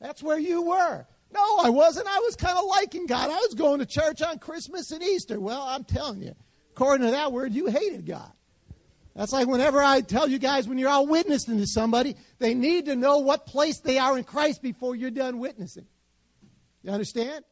That's 0.00 0.22
where 0.22 0.38
you 0.38 0.62
were. 0.62 1.06
No, 1.32 1.58
I 1.58 1.70
wasn't. 1.70 2.06
I 2.06 2.18
was 2.20 2.36
kind 2.36 2.58
of 2.58 2.64
liking 2.66 3.06
God. 3.06 3.30
I 3.30 3.36
was 3.36 3.54
going 3.54 3.78
to 3.80 3.86
church 3.86 4.22
on 4.22 4.38
Christmas 4.38 4.92
and 4.92 5.02
Easter. 5.02 5.40
Well, 5.40 5.62
I'm 5.62 5.84
telling 5.84 6.22
you, 6.22 6.34
according 6.72 7.06
to 7.06 7.12
that 7.12 7.32
word, 7.32 7.52
you 7.52 7.66
hated 7.66 8.06
God. 8.06 8.30
That's 9.14 9.32
like 9.32 9.48
whenever 9.48 9.82
I 9.82 10.02
tell 10.02 10.28
you 10.28 10.38
guys 10.38 10.68
when 10.68 10.76
you're 10.76 10.90
out 10.90 11.08
witnessing 11.08 11.56
to 11.58 11.66
somebody, 11.66 12.16
they 12.38 12.52
need 12.52 12.86
to 12.86 12.96
know 12.96 13.18
what 13.18 13.46
place 13.46 13.78
they 13.78 13.96
are 13.96 14.18
in 14.18 14.24
Christ 14.24 14.60
before 14.60 14.94
you're 14.94 15.10
done 15.10 15.38
witnessing. 15.38 15.86
You 16.82 16.90
understand? 16.90 17.42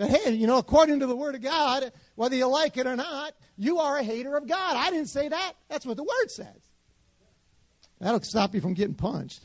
That, 0.00 0.08
hey, 0.08 0.30
you 0.32 0.46
know, 0.46 0.56
according 0.56 1.00
to 1.00 1.06
the 1.06 1.14
Word 1.14 1.34
of 1.34 1.42
God, 1.42 1.92
whether 2.14 2.34
you 2.34 2.46
like 2.46 2.78
it 2.78 2.86
or 2.86 2.96
not, 2.96 3.34
you 3.58 3.80
are 3.80 3.98
a 3.98 4.02
hater 4.02 4.34
of 4.34 4.48
God. 4.48 4.76
I 4.76 4.90
didn't 4.90 5.08
say 5.08 5.28
that. 5.28 5.52
That's 5.68 5.84
what 5.84 5.98
the 5.98 6.02
Word 6.02 6.30
says. 6.30 6.56
That'll 8.00 8.22
stop 8.22 8.54
you 8.54 8.62
from 8.62 8.72
getting 8.72 8.94
punched. 8.94 9.42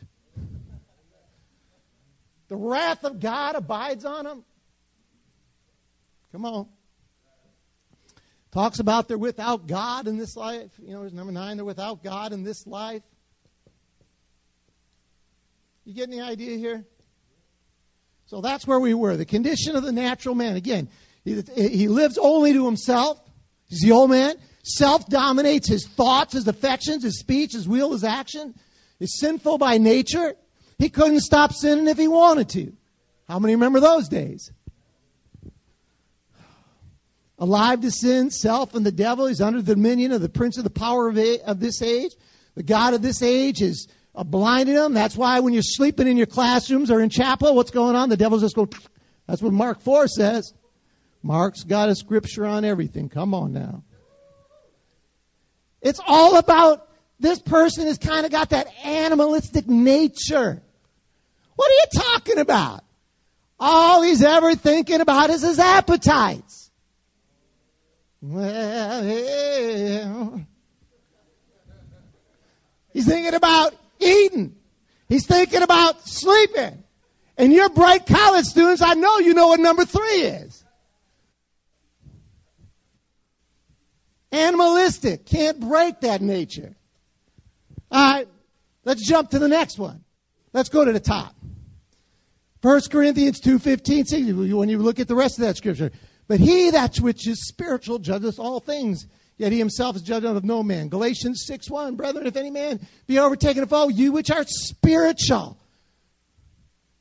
The 2.48 2.56
wrath 2.56 3.04
of 3.04 3.20
God 3.20 3.56
abides 3.56 4.06
on 4.06 4.24
them. 4.24 4.46
Come 6.32 6.46
on. 6.46 6.68
Talks 8.52 8.80
about 8.80 9.10
they're 9.10 9.18
without 9.18 9.68
God 9.68 10.08
in 10.08 10.18
this 10.18 10.38
life. 10.38 10.72
You 10.82 10.94
know, 10.94 11.02
there's 11.02 11.12
number 11.12 11.34
nine, 11.34 11.58
they're 11.58 11.66
without 11.66 12.02
God 12.02 12.32
in 12.32 12.44
this 12.44 12.66
life. 12.66 13.04
You 15.84 15.94
get 15.94 16.08
any 16.08 16.22
idea 16.22 16.58
here? 16.58 16.86
So 18.28 18.42
that's 18.42 18.66
where 18.66 18.80
we 18.80 18.94
were. 18.94 19.18
The 19.18 19.26
condition 19.26 19.76
of 19.76 19.84
the 19.84 19.92
natural 19.92 20.36
man. 20.36 20.56
Again, 20.56 20.90
he, 21.24 21.42
he 21.56 21.88
lives 21.88 22.18
only 22.18 22.54
to 22.54 22.66
himself. 22.66 23.20
He's 23.68 23.82
the 23.82 23.92
old 23.92 24.10
man. 24.10 24.36
Self 24.64 25.08
dominates 25.08 25.68
his 25.68 25.88
thoughts, 25.88 26.34
his 26.34 26.48
affections, 26.48 27.04
his 27.04 27.20
speech, 27.20 27.54
his 27.54 27.68
will, 27.68 27.92
his 27.92 28.04
action. 28.04 28.56
Is 29.00 29.20
sinful 29.20 29.58
by 29.58 29.78
nature. 29.78 30.36
He 30.80 30.90
couldn't 30.90 31.20
stop 31.20 31.54
sinning 31.54 31.88
if 31.88 31.98
he 31.98 32.08
wanted 32.08 32.50
to. 32.50 32.74
How 33.28 33.40
many 33.40 33.56
remember 33.56 33.80
those 33.80 34.08
days? 34.08 34.52
Alive 37.38 37.82
to 37.82 37.92
sin, 37.92 38.32
self, 38.32 38.74
and 38.74 38.86
the 38.86 38.92
devil. 38.92 39.28
He's 39.28 39.42
under 39.42 39.62
the 39.62 39.76
dominion 39.76 40.14
of 40.14 40.22
the 40.22 40.30
prince 40.30 40.58
of 40.58 40.64
the 40.64 40.70
power 40.70 41.10
of, 41.10 41.18
a, 41.18 41.42
of 41.42 41.60
this 41.60 41.82
age. 41.82 42.14
The 42.56 42.64
God 42.64 42.94
of 42.94 43.02
this 43.02 43.22
age 43.22 43.62
is 43.62 43.88
uh, 44.16 44.24
blinding 44.24 44.76
them. 44.76 44.94
That's 44.94 45.16
why 45.16 45.40
when 45.42 45.54
you're 45.54 45.64
sleeping 45.64 46.08
in 46.08 46.18
your 46.18 46.26
classrooms 46.26 46.92
or 46.92 47.02
in 47.02 47.10
chapel, 47.10 47.54
what's 47.56 47.72
going 47.72 47.96
on? 47.96 48.10
The 48.10 48.18
devil's 48.18 48.42
just 48.42 48.56
going. 48.56 48.70
That's 49.28 49.42
what 49.42 49.54
Mark 49.54 49.82
4 49.82 50.08
says. 50.08 50.54
Mark's 51.22 51.64
got 51.64 51.90
a 51.90 51.96
scripture 51.96 52.46
on 52.46 52.64
everything. 52.66 53.10
Come 53.10 53.34
on 53.34 53.52
now. 53.52 53.84
It's 55.82 56.00
all 56.06 56.38
about 56.38 56.88
this 57.20 57.40
person 57.40 57.88
has 57.88 57.98
kind 57.98 58.26
of 58.26 58.32
got 58.32 58.50
that 58.50 58.68
animalistic 58.84 59.68
nature. 59.68 60.62
What 61.56 61.72
are 61.72 61.74
you 61.74 61.86
talking 61.94 62.38
about? 62.40 62.84
All 63.60 64.02
he's 64.02 64.22
ever 64.22 64.56
thinking 64.56 65.02
about 65.02 65.30
is 65.30 65.42
his 65.42 65.60
appetites. 65.60 66.70
Well, 68.22 69.04
he's 72.94 73.08
thinking 73.08 73.34
about 73.34 73.74
eating. 74.00 74.56
He's 75.08 75.26
thinking 75.26 75.62
about 75.62 76.08
sleeping. 76.08 76.84
And 77.38 77.52
you're 77.52 77.70
bright 77.70 78.06
college 78.06 78.46
students, 78.46 78.82
I 78.82 78.94
know 78.94 79.20
you 79.20 79.34
know 79.34 79.48
what 79.48 79.60
number 79.60 79.86
three 79.86 80.22
is. 80.22 80.64
Animalistic. 84.32 85.26
Can't 85.26 85.60
break 85.60 86.02
that 86.02 86.22
nature. 86.22 86.76
All 87.92 88.14
right, 88.14 88.28
let's 88.84 89.08
jump 89.08 89.32
to 89.32 89.40
the 89.40 89.48
next 89.48 89.78
one. 89.78 90.04
Let's 90.54 90.70
go 90.70 90.84
to 90.84 90.92
the 90.92 91.00
top. 91.00 91.36
1 92.62 92.82
Corinthians 92.90 93.42
2.15, 93.42 94.56
when 94.58 94.70
you 94.70 94.80
look 94.80 95.00
at 95.00 95.08
the 95.08 95.16
rest 95.16 95.38
of 95.38 95.46
that 95.46 95.58
scripture. 95.58 95.92
But 96.28 96.40
he 96.40 96.72
that 96.72 96.98
which 96.98 97.28
is 97.28 97.48
spiritual 97.48 98.00
judges 98.00 98.40
all 98.40 98.60
things, 98.60 99.06
yet 99.38 99.52
he 99.52 99.60
himself 99.60 99.96
is 99.96 100.02
judged 100.02 100.26
of 100.26 100.44
no 100.44 100.64
man. 100.64 100.90
Galatians 100.90 101.44
6 101.46 101.70
1. 101.70 101.96
brethren, 101.96 102.28
if 102.28 102.36
any 102.36 102.52
man 102.52 102.80
be 103.08 103.20
overtaken 103.20 103.64
of 103.64 103.74
all, 103.74 103.90
you 103.90 104.12
which 104.12 104.32
are 104.32 104.44
spiritual. 104.46 105.58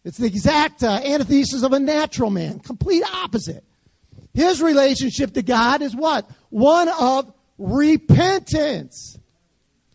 It's 0.04 0.18
the 0.18 0.26
exact 0.26 0.82
uh, 0.82 1.00
antithesis 1.02 1.62
of 1.62 1.72
a 1.72 1.80
natural 1.80 2.30
man, 2.30 2.60
complete 2.60 3.02
opposite. 3.02 3.64
His 4.34 4.60
relationship 4.60 5.32
to 5.34 5.42
God 5.42 5.80
is 5.80 5.94
what? 5.94 6.28
One 6.50 6.88
of 6.88 7.32
repentance. 7.56 9.16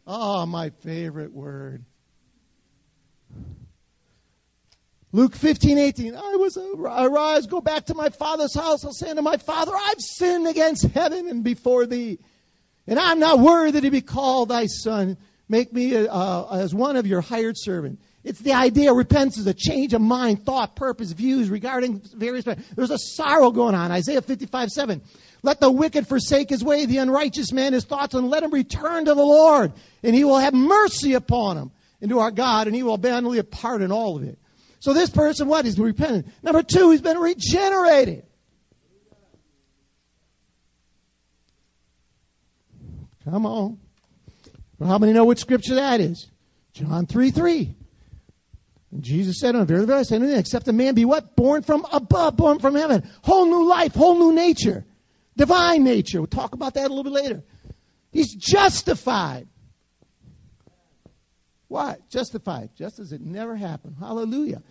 Oh, 0.08 0.46
my 0.46 0.72
favorite 0.82 1.32
word. 1.32 1.86
Luke 5.12 5.36
15, 5.36 5.78
18. 5.78 6.16
I 6.16 6.36
was 6.36 6.58
arise, 6.58 7.48
go 7.48 7.62
back 7.62 7.86
to 7.86 7.96
my 7.96 8.10
father's 8.10 8.54
house. 8.54 8.86
I'll 8.86 8.94
say 8.94 9.10
unto 9.10 9.24
my 9.24 9.38
father, 9.38 9.72
I've 9.76 10.00
sinned 10.00 10.48
against 10.48 10.84
heaven 10.84 11.28
and 11.28 11.44
before 11.44 11.88
thee. 11.88 12.20
And 12.86 13.00
I'm 13.00 13.20
not 13.20 13.40
worthy 13.40 13.82
to 13.82 13.92
be 13.92 14.02
called 14.02 14.50
thy 14.50 14.68
son. 14.68 15.18
Make 15.48 15.74
me 15.74 15.96
uh, 15.96 16.58
as 16.58 16.76
one 16.76 16.96
of 16.96 17.08
your 17.08 17.22
hired 17.22 17.58
servant. 17.58 18.00
It's 18.24 18.40
the 18.40 18.54
idea 18.54 18.94
repentance 18.94 19.38
is 19.38 19.48
a 19.48 19.54
change 19.54 19.94
of 19.94 20.02
mind, 20.02 20.46
thought, 20.46 20.76
purpose, 20.76 21.12
views 21.12 21.50
regarding 21.50 22.02
various. 22.14 22.46
There's 22.76 22.92
a 22.92 23.00
sorrow 23.00 23.50
going 23.50 23.74
on. 23.74 23.92
Isaiah 23.92 24.22
55, 24.22 24.70
7. 24.70 25.02
Let 25.42 25.60
the 25.60 25.72
wicked 25.72 26.08
forsake 26.08 26.50
his 26.50 26.64
way, 26.64 26.86
the 26.86 26.98
unrighteous 26.98 27.52
man 27.52 27.74
his 27.74 27.86
thoughts, 27.86 28.14
and 28.14 28.30
let 28.30 28.44
him 28.44 28.52
return 28.52 29.06
to 29.06 29.16
the 29.16 29.24
Lord, 29.24 29.72
and 30.04 30.14
he 30.14 30.26
will 30.26 30.38
have 30.38 30.54
mercy 30.54 31.14
upon 31.14 31.58
him 31.58 31.72
and 32.02 32.10
to 32.10 32.20
our 32.20 32.32
God, 32.32 32.68
and 32.68 32.76
he 32.76 32.84
will 32.84 32.96
abundantly 32.96 33.42
pardon 33.42 33.92
all 33.92 34.18
of 34.18 34.24
it. 34.24 34.38
So 34.80 34.94
this 34.94 35.10
person, 35.10 35.48
what? 35.48 35.66
He's 35.66 35.78
repentant. 35.78 36.28
Number 36.42 36.64
two, 36.64 36.92
he's 36.92 37.02
been 37.02 37.18
regenerated. 37.18 38.26
Come 43.26 43.46
on. 43.46 43.80
Well, 44.78 44.90
how 44.90 44.98
many 44.98 45.14
know 45.14 45.26
what 45.26 45.38
scripture 45.40 45.76
that 45.76 46.00
is? 46.00 46.28
John 46.74 47.06
3 47.06 47.32
3. 47.32 47.76
And 48.92 49.04
Jesus 49.04 49.40
said, 49.40 49.56
"On 49.56 49.68
very, 49.68 49.86
very, 49.86 50.00
I 50.00 50.04
say 50.04 50.40
except 50.40 50.68
a 50.68 50.74
man 50.74 50.96
be 50.96 51.06
what? 51.06 51.36
Born 51.36 51.62
from 51.62 51.86
above, 51.92 52.38
born 52.38 52.60
from 52.60 52.76
heaven. 52.76 53.08
Whole 53.22 53.46
new 53.46 53.68
life, 53.68 53.94
whole 53.94 54.18
new 54.18 54.34
nature. 54.34 54.86
Divine 55.36 55.84
nature. 55.84 56.20
We'll 56.20 56.28
talk 56.28 56.54
about 56.54 56.74
that 56.74 56.88
a 56.88 56.94
little 56.94 57.04
bit 57.04 57.14
later. 57.14 57.44
He's 58.12 58.34
justified. 58.34 59.48
What? 61.70 62.10
Justified. 62.10 62.72
Just 62.76 63.00
as 63.00 63.14
it 63.14 63.22
never 63.22 63.56
happened. 63.56 63.96
Hallelujah. 64.00 64.62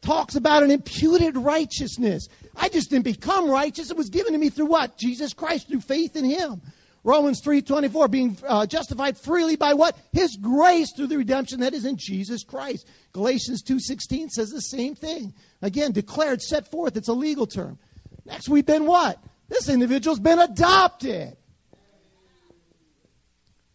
Talks 0.00 0.36
about 0.36 0.62
an 0.62 0.70
imputed 0.70 1.36
righteousness. 1.36 2.28
I 2.56 2.68
just 2.68 2.90
didn't 2.90 3.04
become 3.04 3.48
righteous. 3.48 3.90
It 3.90 3.96
was 3.96 4.10
given 4.10 4.32
to 4.32 4.38
me 4.38 4.48
through 4.48 4.66
what? 4.66 4.98
Jesus 4.98 5.34
Christ, 5.34 5.68
through 5.68 5.80
faith 5.80 6.16
in 6.16 6.24
Him. 6.24 6.62
Romans 7.04 7.40
3:24 7.40 8.10
being 8.10 8.36
uh, 8.46 8.66
justified 8.66 9.16
freely 9.16 9.54
by 9.54 9.74
what? 9.74 9.96
His 10.12 10.36
grace 10.36 10.92
through 10.92 11.06
the 11.06 11.18
redemption 11.18 11.60
that 11.60 11.72
is 11.72 11.84
in 11.84 11.98
Jesus 11.98 12.42
Christ. 12.42 12.84
Galatians 13.12 13.62
2:16 13.62 14.30
says 14.30 14.50
the 14.50 14.60
same 14.60 14.96
thing. 14.96 15.32
Again, 15.62 15.92
declared, 15.92 16.42
set 16.42 16.70
forth, 16.70 16.96
it's 16.96 17.08
a 17.08 17.12
legal 17.12 17.46
term. 17.46 17.78
Next 18.24 18.48
we've 18.48 18.66
been 18.66 18.86
what? 18.86 19.22
This 19.48 19.68
individual's 19.68 20.18
been 20.18 20.40
adopted. 20.40 21.36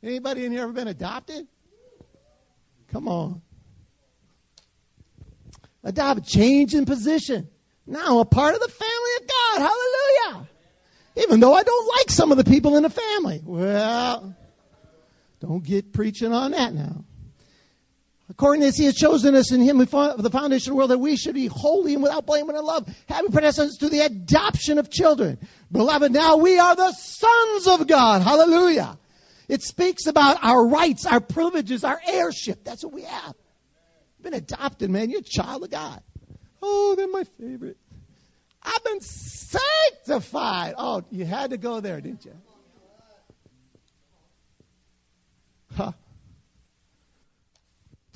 Anybody 0.04 0.44
in 0.44 0.52
here 0.52 0.64
ever 0.64 0.74
been 0.74 0.90
adopted? 0.90 1.48
Come 2.92 3.08
on. 3.08 3.42
Adopt, 5.84 6.26
change 6.28 6.76
in 6.76 6.86
position. 6.86 7.48
Now 7.88 8.06
I'm 8.06 8.18
a 8.18 8.26
part 8.26 8.54
of 8.54 8.62
the 8.62 8.68
family 8.68 9.12
of 9.22 9.28
God. 9.28 9.70
Hallelujah. 9.70 10.50
Even 11.18 11.40
though 11.40 11.54
I 11.54 11.64
don't 11.64 11.88
like 11.98 12.10
some 12.10 12.32
of 12.32 12.38
the 12.38 12.44
people 12.44 12.78
in 12.78 12.84
the 12.84 12.90
family. 12.90 13.42
Well, 13.44 14.36
don't 15.40 15.64
get 15.64 15.92
preaching 15.92 16.32
on 16.34 16.52
that 16.52 16.74
now. 16.74 17.04
According 18.30 18.62
to 18.62 18.68
this, 18.68 18.78
He 18.78 18.86
has 18.86 18.96
chosen 18.96 19.36
us 19.36 19.52
in 19.52 19.60
Him 19.60 19.78
the 19.78 19.88
foundation 19.88 20.72
of 20.72 20.74
the 20.74 20.76
world 20.76 20.92
that 20.92 21.00
we 21.00 21.18
should 21.18 21.34
be 21.36 21.48
holy 21.48 21.96
and 21.96 22.04
without 22.04 22.26
blame 22.26 22.48
and 22.48 22.58
in 22.58 22.64
love, 22.64 22.88
having 23.10 23.32
predestined 23.32 23.72
to 23.80 23.90
the 23.90 24.00
adoption 24.00 24.78
of 24.78 24.90
children. 24.90 25.38
Beloved, 25.70 26.14
now 26.14 26.38
we 26.38 26.58
are 26.58 26.76
the 26.76 26.94
sons 26.94 27.68
of 27.68 27.88
God. 27.88 28.22
Hallelujah. 28.22 28.98
It 29.52 29.62
speaks 29.62 30.08
about 30.08 30.44
our 30.44 30.66
rights, 30.66 31.06
our 31.06 31.20
privileges, 31.20 31.84
our 31.84 32.00
heirship. 32.08 32.64
That's 32.64 32.84
what 32.84 32.94
we 32.94 33.04
have. 33.04 33.36
Been 34.22 34.34
adopted, 34.34 34.90
man. 34.90 35.10
You're 35.10 35.20
a 35.20 35.24
child 35.24 35.64
of 35.64 35.70
God. 35.70 36.02
Oh, 36.62 36.96
they're 36.96 37.08
my 37.08 37.26
favorite. 37.40 37.78
I've 38.64 38.84
been 38.84 39.02
sanctified. 39.02 40.76
Oh, 40.78 41.04
you 41.12 41.26
had 41.26 41.50
to 41.50 41.58
go 41.58 41.82
there, 41.82 42.00
didn't 42.00 42.24
you? 42.24 42.34
Huh 45.76 45.92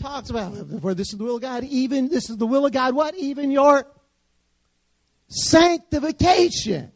talks 0.05 0.29
about 0.29 0.51
where 0.51 0.93
this 0.93 1.11
is 1.11 1.17
the 1.17 1.23
will 1.23 1.37
of 1.37 1.41
God, 1.41 1.63
even 1.63 2.09
this 2.09 2.29
is 2.29 2.37
the 2.37 2.45
will 2.45 2.65
of 2.65 2.71
God, 2.71 2.93
what? 2.93 3.15
Even 3.15 3.49
your 3.49 3.87
sanctification. 5.29 6.91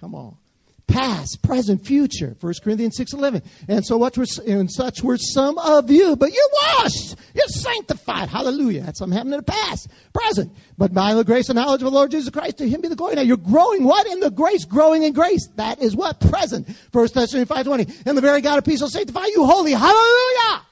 Come 0.00 0.14
on. 0.14 0.36
Past, 0.86 1.42
present, 1.42 1.86
future. 1.86 2.36
1 2.40 2.54
Corinthians 2.62 2.98
6.11. 2.98 3.42
And 3.68 3.86
so 3.86 3.96
what 3.96 4.18
were, 4.18 4.26
and 4.46 4.70
such 4.70 5.02
were 5.02 5.16
some 5.16 5.58
of 5.58 5.90
you, 5.90 6.14
but 6.14 6.30
you're 6.32 6.50
washed. 6.52 7.16
You're 7.34 7.48
sanctified. 7.48 8.28
Hallelujah. 8.28 8.82
That's 8.82 8.98
something 8.98 9.16
happened 9.16 9.34
in 9.34 9.40
the 9.40 9.44
past. 9.44 9.88
Present. 10.12 10.52
But 10.76 10.92
by 10.92 11.14
the 11.14 11.24
grace 11.24 11.48
and 11.48 11.56
knowledge 11.56 11.80
of 11.80 11.86
the 11.86 11.90
Lord 11.90 12.10
Jesus 12.10 12.28
Christ, 12.30 12.58
to 12.58 12.68
him 12.68 12.82
be 12.82 12.88
the 12.88 12.96
glory. 12.96 13.14
Now 13.14 13.22
you're 13.22 13.38
growing 13.38 13.84
what? 13.84 14.06
In 14.06 14.20
the 14.20 14.30
grace, 14.30 14.66
growing 14.66 15.04
in 15.04 15.14
grace. 15.14 15.48
That 15.56 15.80
is 15.80 15.96
what? 15.96 16.20
Present. 16.20 16.68
1 16.92 17.08
Thessalonians 17.14 17.50
5.20. 17.50 18.06
And 18.06 18.16
the 18.16 18.22
very 18.22 18.42
God 18.42 18.58
of 18.58 18.64
peace 18.64 18.82
will 18.82 18.90
sanctify 18.90 19.24
you 19.26 19.46
holy. 19.46 19.72
Hallelujah. 19.72 20.62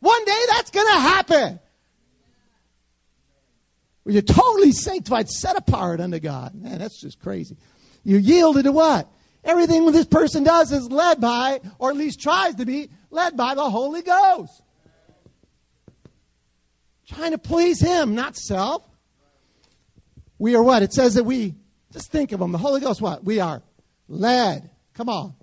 One 0.00 0.24
day 0.24 0.40
that's 0.50 0.70
going 0.70 0.86
to 0.86 1.00
happen. 1.00 1.60
Where 4.04 4.12
you're 4.12 4.22
totally 4.22 4.72
sanctified, 4.72 5.28
set 5.28 5.56
apart 5.56 6.00
unto 6.00 6.20
God. 6.20 6.54
Man, 6.54 6.78
that's 6.78 7.00
just 7.00 7.20
crazy. 7.20 7.56
You 8.04 8.18
yielded 8.18 8.64
to 8.64 8.72
what? 8.72 9.08
Everything 9.44 9.90
this 9.90 10.06
person 10.06 10.44
does 10.44 10.70
is 10.70 10.90
led 10.90 11.20
by, 11.20 11.60
or 11.78 11.90
at 11.90 11.96
least 11.96 12.20
tries 12.20 12.54
to 12.56 12.64
be, 12.64 12.90
led 13.10 13.36
by 13.36 13.54
the 13.54 13.68
Holy 13.68 14.02
Ghost. 14.02 14.62
Trying 17.08 17.32
to 17.32 17.38
please 17.38 17.80
Him, 17.80 18.14
not 18.14 18.36
self. 18.36 18.82
We 20.38 20.54
are 20.54 20.62
what? 20.62 20.82
It 20.82 20.92
says 20.92 21.14
that 21.14 21.24
we, 21.24 21.54
just 21.92 22.10
think 22.10 22.32
of 22.32 22.40
them. 22.40 22.52
The 22.52 22.58
Holy 22.58 22.80
Ghost, 22.80 23.00
what? 23.00 23.24
We 23.24 23.40
are 23.40 23.62
led. 24.08 24.70
Come 24.94 25.08
on. 25.08 25.34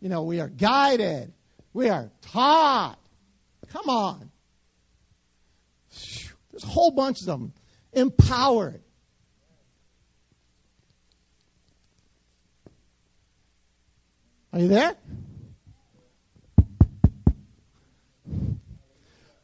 You 0.00 0.08
know, 0.08 0.22
we 0.22 0.40
are 0.40 0.48
guided. 0.48 1.32
We 1.72 1.88
are 1.88 2.10
taught. 2.32 2.98
Come 3.72 3.88
on. 3.88 4.30
There's 6.50 6.64
a 6.64 6.68
whole 6.68 6.90
bunch 6.90 7.20
of 7.20 7.26
them. 7.26 7.52
Empowered. 7.92 8.82
Are 14.56 14.58
you 14.58 14.68
there? 14.68 14.96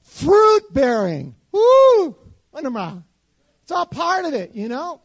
Fruit 0.04 0.72
bearing. 0.72 1.34
Woo! 1.52 2.16
It's 3.62 3.72
all 3.72 3.84
part 3.84 4.24
of 4.24 4.32
it, 4.32 4.54
you 4.54 4.70
know? 4.70 5.02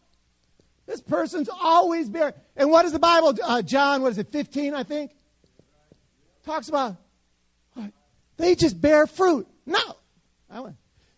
This 0.85 1.01
person's 1.01 1.49
always 1.49 2.07
bearing. 2.07 2.35
And 2.55 2.71
what 2.71 2.83
does 2.83 2.93
the 2.93 2.99
Bible, 2.99 3.37
uh, 3.43 3.61
John, 3.63 4.01
what 4.01 4.13
is 4.13 4.17
it, 4.17 4.31
15, 4.31 4.75
I 4.75 4.83
think? 4.83 5.11
Talks 6.45 6.69
about. 6.69 6.95
They 8.37 8.55
just 8.55 8.79
bear 8.79 9.07
fruit. 9.07 9.45
No. 9.65 9.97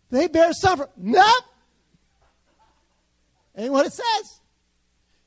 They 0.09 0.25
bear 0.29 0.51
fruit. 0.51 0.89
No. 0.97 1.29
Ain't 3.55 3.71
what 3.71 3.85
it 3.85 3.93
says. 3.93 4.39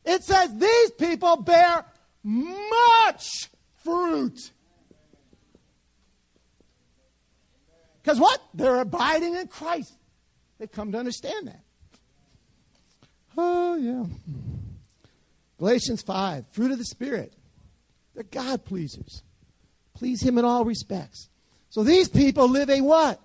It 0.04 0.24
says 0.24 0.52
these 0.58 0.90
people 0.90 1.36
bear 1.36 1.84
much 2.24 3.51
fruit. 3.84 4.50
Because 8.02 8.18
what? 8.18 8.40
They're 8.54 8.80
abiding 8.80 9.36
in 9.36 9.46
Christ. 9.46 9.92
They 10.58 10.66
come 10.66 10.92
to 10.92 10.98
understand 10.98 11.48
that. 11.48 11.60
Oh, 13.36 13.76
yeah. 13.76 14.04
Galatians 15.58 16.02
5, 16.02 16.44
fruit 16.52 16.72
of 16.72 16.78
the 16.78 16.84
Spirit. 16.84 17.32
They're 18.14 18.24
God 18.24 18.64
pleasers. 18.64 19.22
Please 19.94 20.22
Him 20.22 20.38
in 20.38 20.44
all 20.44 20.64
respects. 20.64 21.28
So 21.70 21.84
these 21.84 22.08
people 22.08 22.48
live 22.48 22.68
a 22.68 22.80
what? 22.80 23.20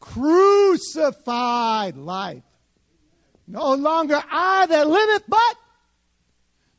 Crucified 0.00 1.96
life. 1.96 2.42
No 3.46 3.74
longer 3.74 4.20
I 4.30 4.66
that 4.66 4.88
liveth, 4.88 5.24
but 5.28 5.56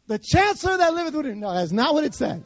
the 0.08 0.20
chancellor 0.20 0.78
that 0.78 0.94
liveth 0.94 1.14
within. 1.16 1.40
No, 1.40 1.54
that's 1.54 1.72
not 1.72 1.94
what 1.94 2.04
it 2.04 2.14
says. 2.14 2.42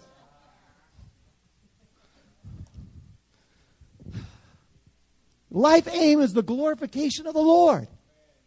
Life 5.54 5.88
aim 5.88 6.20
is 6.20 6.34
the 6.34 6.42
glorification 6.42 7.28
of 7.28 7.36
the 7.36 7.42
Lord, 7.42 7.88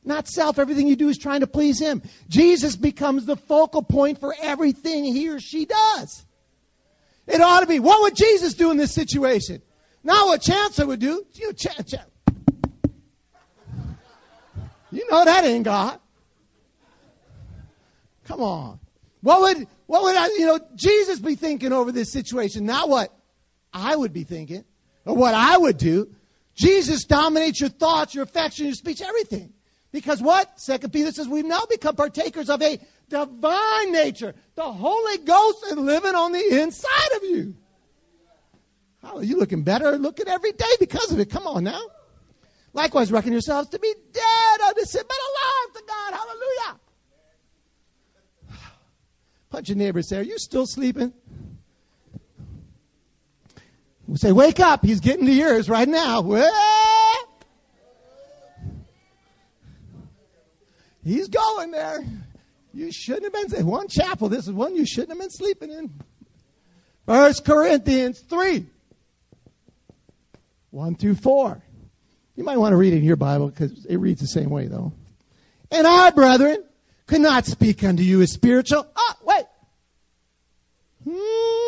not 0.04 0.26
self. 0.26 0.58
Everything 0.58 0.88
you 0.88 0.96
do 0.96 1.08
is 1.08 1.16
trying 1.16 1.40
to 1.40 1.46
please 1.46 1.78
Him. 1.78 2.02
Jesus 2.28 2.74
becomes 2.74 3.24
the 3.24 3.36
focal 3.36 3.82
point 3.82 4.18
for 4.18 4.34
everything 4.42 5.04
he 5.04 5.28
or 5.28 5.38
she 5.38 5.66
does. 5.66 6.26
It 7.28 7.40
ought 7.40 7.60
to 7.60 7.66
be. 7.66 7.78
What 7.78 8.02
would 8.02 8.16
Jesus 8.16 8.54
do 8.54 8.72
in 8.72 8.76
this 8.76 8.92
situation? 8.92 9.62
Not 10.02 10.26
what 10.26 10.42
Chancellor 10.42 10.86
would 10.86 10.98
do. 10.98 11.24
You, 11.34 11.52
ch- 11.52 11.68
ch- 11.86 11.94
you 14.90 15.08
know 15.08 15.24
that 15.24 15.44
ain't 15.44 15.64
God. 15.64 16.00
Come 18.24 18.42
on. 18.42 18.80
What 19.20 19.42
would 19.42 19.68
what 19.86 20.02
would 20.02 20.16
I, 20.16 20.26
you 20.26 20.46
know 20.46 20.60
Jesus 20.74 21.20
be 21.20 21.36
thinking 21.36 21.72
over 21.72 21.92
this 21.92 22.10
situation? 22.10 22.66
Not 22.66 22.88
what 22.88 23.16
I 23.72 23.94
would 23.94 24.12
be 24.12 24.24
thinking 24.24 24.64
or 25.04 25.14
what 25.14 25.34
I 25.34 25.56
would 25.56 25.78
do. 25.78 26.15
Jesus 26.56 27.04
dominates 27.04 27.60
your 27.60 27.68
thoughts, 27.68 28.14
your 28.14 28.24
affection, 28.24 28.66
your 28.66 28.74
speech, 28.74 29.02
everything. 29.02 29.52
Because 29.92 30.20
what? 30.20 30.58
Second 30.58 30.92
Peter 30.92 31.12
says 31.12 31.28
we've 31.28 31.44
now 31.44 31.64
become 31.68 31.94
partakers 31.94 32.50
of 32.50 32.60
a 32.62 32.80
divine 33.08 33.92
nature. 33.92 34.34
The 34.54 34.62
Holy 34.62 35.18
Ghost 35.18 35.64
is 35.66 35.76
living 35.76 36.14
on 36.14 36.32
the 36.32 36.62
inside 36.62 37.16
of 37.16 37.22
you. 37.24 37.56
How 39.02 39.18
are 39.18 39.22
you 39.22 39.38
looking 39.38 39.62
better 39.62 39.96
looking 39.98 40.28
every 40.28 40.52
day 40.52 40.64
because 40.80 41.12
of 41.12 41.20
it? 41.20 41.30
Come 41.30 41.46
on 41.46 41.64
now. 41.64 41.80
Likewise, 42.72 43.12
reckon 43.12 43.32
yourselves 43.32 43.68
to 43.70 43.78
be 43.78 43.94
dead 44.12 44.60
unto 44.66 44.82
sin, 44.82 45.02
but 45.06 45.16
alive 45.16 45.74
to 45.74 45.82
God. 45.86 46.14
Hallelujah. 46.14 46.80
Punch 49.50 49.68
your 49.68 49.78
neighbor 49.78 50.02
say, 50.02 50.18
Are 50.18 50.22
you 50.22 50.38
still 50.38 50.66
sleeping? 50.66 51.12
We 54.06 54.16
say, 54.16 54.32
Wake 54.32 54.60
up. 54.60 54.84
He's 54.84 55.00
getting 55.00 55.26
to 55.26 55.32
yours 55.32 55.68
right 55.68 55.88
now. 55.88 56.22
He's 61.04 61.28
going 61.28 61.70
there. 61.70 62.04
You 62.74 62.90
shouldn't 62.92 63.34
have 63.34 63.50
been 63.50 63.66
one 63.66 63.88
chapel. 63.88 64.28
This 64.28 64.46
is 64.46 64.52
one 64.52 64.76
you 64.76 64.84
shouldn't 64.84 65.10
have 65.10 65.18
been 65.18 65.30
sleeping 65.30 65.70
in. 65.70 65.90
First 67.06 67.44
Corinthians 67.44 68.18
three. 68.20 68.66
One 70.70 70.96
through 70.96 71.14
four. 71.14 71.62
You 72.34 72.44
might 72.44 72.58
want 72.58 72.72
to 72.72 72.76
read 72.76 72.92
it 72.92 72.98
in 72.98 73.04
your 73.04 73.16
Bible 73.16 73.48
because 73.48 73.86
it 73.86 73.96
reads 73.96 74.20
the 74.20 74.26
same 74.26 74.50
way 74.50 74.66
though. 74.66 74.92
And 75.70 75.86
our 75.86 76.12
brethren 76.12 76.62
could 77.06 77.20
not 77.20 77.46
speak 77.46 77.82
unto 77.82 78.02
you 78.02 78.20
as 78.20 78.32
spiritual. 78.32 78.86
Oh, 78.94 79.14
wait. 79.24 79.46
Hmm. 81.08 81.65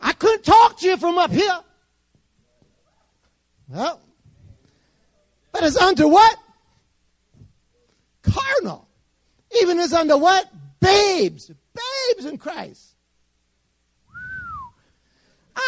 I 0.00 0.12
couldn't 0.12 0.44
talk 0.44 0.78
to 0.78 0.86
you 0.86 0.96
from 0.96 1.18
up 1.18 1.30
here. 1.30 1.58
Well, 3.68 4.00
but 5.52 5.64
it's 5.64 5.76
under 5.76 6.06
what? 6.06 6.36
Carnal. 8.22 8.88
Even 9.60 9.78
as 9.78 9.92
under 9.92 10.16
what? 10.16 10.46
Babes. 10.80 11.50
Babes 11.50 12.26
in 12.26 12.38
Christ. 12.38 12.94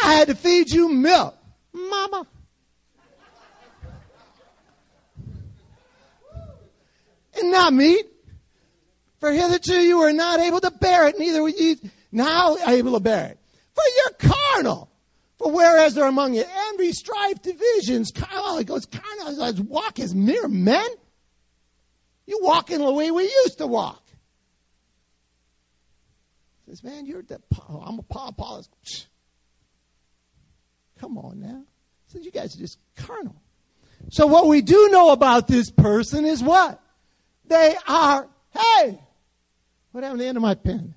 I 0.03 0.15
had 0.15 0.29
to 0.29 0.35
feed 0.35 0.71
you 0.71 0.89
milk. 0.89 1.37
Mama. 1.73 2.27
And 7.39 7.51
not 7.51 7.73
meat. 7.73 8.07
For 9.19 9.33
hitherto 9.33 9.75
you 9.75 9.99
were 9.99 10.13
not 10.13 10.41
able 10.41 10.61
to 10.61 10.71
bear 10.71 11.09
it, 11.09 11.19
neither 11.19 11.43
were 11.43 11.49
you 11.49 11.77
now 12.11 12.57
able 12.67 12.93
to 12.93 13.01
bear 13.01 13.27
it. 13.33 13.40
For 13.81 13.91
you're 13.97 14.33
carnal. 14.33 14.91
For 15.39 15.51
whereas 15.51 15.95
there 15.95 16.05
are 16.05 16.09
among 16.09 16.35
you 16.35 16.45
envy, 16.69 16.93
strife, 16.93 17.41
divisions, 17.41 18.13
carnal, 18.13 18.45
oh, 18.45 18.59
it 18.59 18.67
goes 18.67 18.87
carnal, 18.87 19.43
as 19.43 19.61
walk 19.61 19.99
as 19.99 20.15
mere 20.15 20.49
men. 20.49 20.89
You 22.27 22.41
walk 22.43 22.71
in 22.71 22.83
the 22.83 22.93
way 22.93 23.11
we 23.11 23.25
used 23.25 23.59
to 23.59 23.67
walk. 23.67 24.03
Says, 26.67 26.85
man, 26.85 27.07
you're 27.07 27.23
the, 27.23 27.41
oh, 27.69 27.83
I'm 27.85 27.99
a 27.99 28.03
Paul 28.03 28.29
Apollos. 28.29 28.69
Come 30.99 31.17
on 31.17 31.41
now. 31.41 31.63
Says, 32.09 32.25
you 32.25 32.31
guys 32.31 32.55
are 32.55 32.59
just 32.59 32.79
carnal. 32.97 33.35
So 34.11 34.27
what 34.27 34.47
we 34.47 34.61
do 34.61 34.89
know 34.91 35.11
about 35.11 35.49
this 35.49 35.71
person 35.71 36.27
is 36.27 36.43
what? 36.43 36.81
They 37.47 37.75
are, 37.89 38.29
hey, 38.51 39.01
what 39.93 40.05
happened 40.05 40.21
to 40.21 40.25
the 40.25 40.29
end 40.29 40.37
of 40.37 40.43
my 40.43 40.55
pen? 40.55 40.95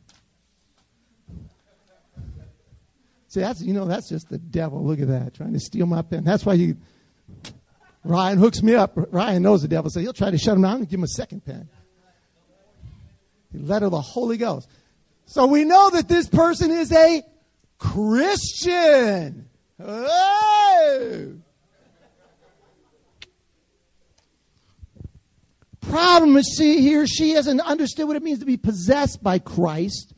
See, 3.33 3.39
that's, 3.39 3.63
you 3.63 3.73
know, 3.73 3.85
that's 3.85 4.07
just 4.07 4.29
the 4.29 4.37
devil. 4.37 4.85
Look 4.85 4.99
at 4.99 5.07
that, 5.07 5.33
trying 5.33 5.53
to 5.53 5.59
steal 5.59 5.87
my 5.87 6.03
pen. 6.03 6.23
That's 6.23 6.45
why 6.45 6.53
you, 6.53 6.77
Ryan 8.03 8.37
hooks 8.37 8.61
me 8.61 8.75
up. 8.75 8.91
Ryan 8.95 9.41
knows 9.41 9.63
the 9.63 9.67
devil, 9.67 9.89
so 9.89 9.99
he'll 10.01 10.13
try 10.13 10.29
to 10.29 10.37
shut 10.37 10.55
him 10.55 10.61
down 10.61 10.75
and 10.75 10.87
give 10.87 10.99
him 10.99 11.03
a 11.03 11.07
second 11.07 11.43
pen. 11.43 11.67
The 13.51 13.65
letter 13.65 13.85
of 13.87 13.91
the 13.91 14.01
Holy 14.01 14.37
Ghost. 14.37 14.69
So 15.25 15.47
we 15.47 15.63
know 15.63 15.89
that 15.89 16.07
this 16.07 16.29
person 16.29 16.69
is 16.69 16.91
a 16.91 17.23
Christian. 17.79 19.49
Oh! 19.79 21.33
Problem 25.81 26.37
is, 26.37 26.55
see, 26.55 26.81
he 26.81 26.97
or 26.97 27.07
she 27.07 27.31
hasn't 27.31 27.61
understood 27.61 28.05
what 28.05 28.15
it 28.15 28.21
means 28.21 28.39
to 28.39 28.45
be 28.45 28.57
possessed 28.57 29.23
by 29.23 29.39
Christ, 29.39 30.13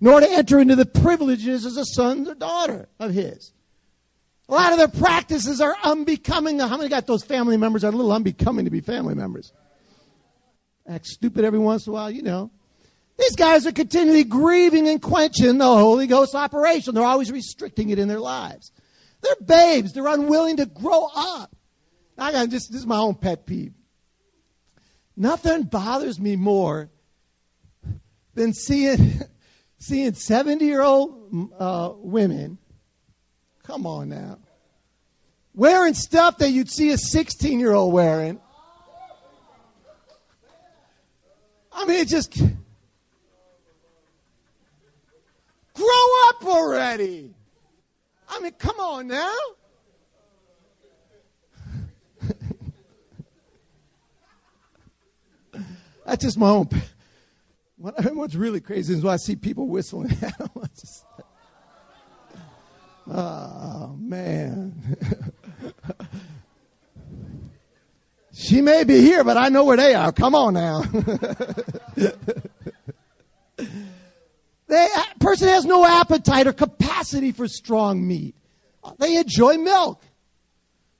nor 0.00 0.20
to 0.20 0.30
enter 0.30 0.58
into 0.58 0.76
the 0.76 0.86
privileges 0.86 1.66
as 1.66 1.76
a 1.76 1.84
son 1.84 2.26
or 2.28 2.34
daughter 2.34 2.88
of 2.98 3.12
his. 3.12 3.52
A 4.48 4.54
lot 4.54 4.72
of 4.72 4.78
their 4.78 4.88
practices 4.88 5.60
are 5.60 5.76
unbecoming. 5.82 6.58
How 6.58 6.76
many 6.76 6.88
got 6.88 7.06
those 7.06 7.22
family 7.22 7.56
members 7.56 7.82
that 7.82 7.88
are 7.88 7.94
a 7.94 7.96
little 7.96 8.12
unbecoming 8.12 8.64
to 8.64 8.70
be 8.70 8.80
family 8.80 9.14
members? 9.14 9.52
Act 10.88 11.06
stupid 11.06 11.44
every 11.44 11.58
once 11.58 11.86
in 11.86 11.90
a 11.90 11.94
while, 11.94 12.10
you 12.10 12.22
know. 12.22 12.50
These 13.18 13.36
guys 13.36 13.66
are 13.66 13.72
continually 13.72 14.24
grieving 14.24 14.88
and 14.88 15.02
quenching 15.02 15.58
the 15.58 15.66
Holy 15.66 16.06
Ghost 16.06 16.34
operation. 16.34 16.94
They're 16.94 17.04
always 17.04 17.32
restricting 17.32 17.90
it 17.90 17.98
in 17.98 18.08
their 18.08 18.20
lives. 18.20 18.72
They're 19.20 19.36
babes. 19.44 19.92
They're 19.92 20.06
unwilling 20.06 20.58
to 20.58 20.66
grow 20.66 21.08
up. 21.14 21.54
I 22.16 22.32
got 22.32 22.48
just 22.48 22.72
this 22.72 22.80
is 22.80 22.86
my 22.86 22.98
own 22.98 23.16
pet 23.16 23.44
peeve. 23.44 23.74
Nothing 25.16 25.64
bothers 25.64 26.18
me 26.18 26.36
more 26.36 26.90
than 28.34 28.54
seeing 28.54 29.20
seeing 29.78 30.14
70 30.14 30.64
year 30.64 30.82
old 30.82 31.32
mm, 31.32 31.50
uh, 31.58 31.92
women, 31.96 32.58
come 33.62 33.86
on 33.86 34.08
now, 34.08 34.38
wearing 35.54 35.94
stuff 35.94 36.38
that 36.38 36.50
you'd 36.50 36.70
see 36.70 36.90
a 36.90 36.98
16 36.98 37.60
year 37.60 37.72
old 37.72 37.92
wearing. 37.92 38.40
I 41.72 41.84
mean, 41.84 42.00
it 42.00 42.08
just. 42.08 42.36
Grow 45.74 45.86
up 46.28 46.44
already! 46.44 47.32
I 48.28 48.40
mean, 48.40 48.50
come 48.58 48.80
on 48.80 49.06
now! 49.06 49.32
That's 56.04 56.24
just 56.24 56.36
my 56.36 56.48
own. 56.48 56.68
What's 57.80 58.34
really 58.34 58.60
crazy 58.60 58.94
is 58.94 59.04
when 59.04 59.14
I 59.14 59.18
see 59.18 59.36
people 59.36 59.68
whistling. 59.68 60.08
Just, 60.80 61.04
oh 63.08 63.94
man. 63.96 64.96
she 68.34 68.62
may 68.62 68.82
be 68.82 69.00
here, 69.00 69.22
but 69.22 69.36
I 69.36 69.48
know 69.50 69.64
where 69.64 69.76
they 69.76 69.94
are. 69.94 70.10
Come 70.10 70.34
on 70.34 70.54
now. 70.54 70.82
the 74.66 75.06
person 75.20 75.48
has 75.48 75.64
no 75.64 75.84
appetite 75.84 76.48
or 76.48 76.52
capacity 76.52 77.30
for 77.30 77.46
strong 77.46 78.04
meat. 78.04 78.34
They 78.98 79.18
enjoy 79.18 79.56
milk. 79.56 80.02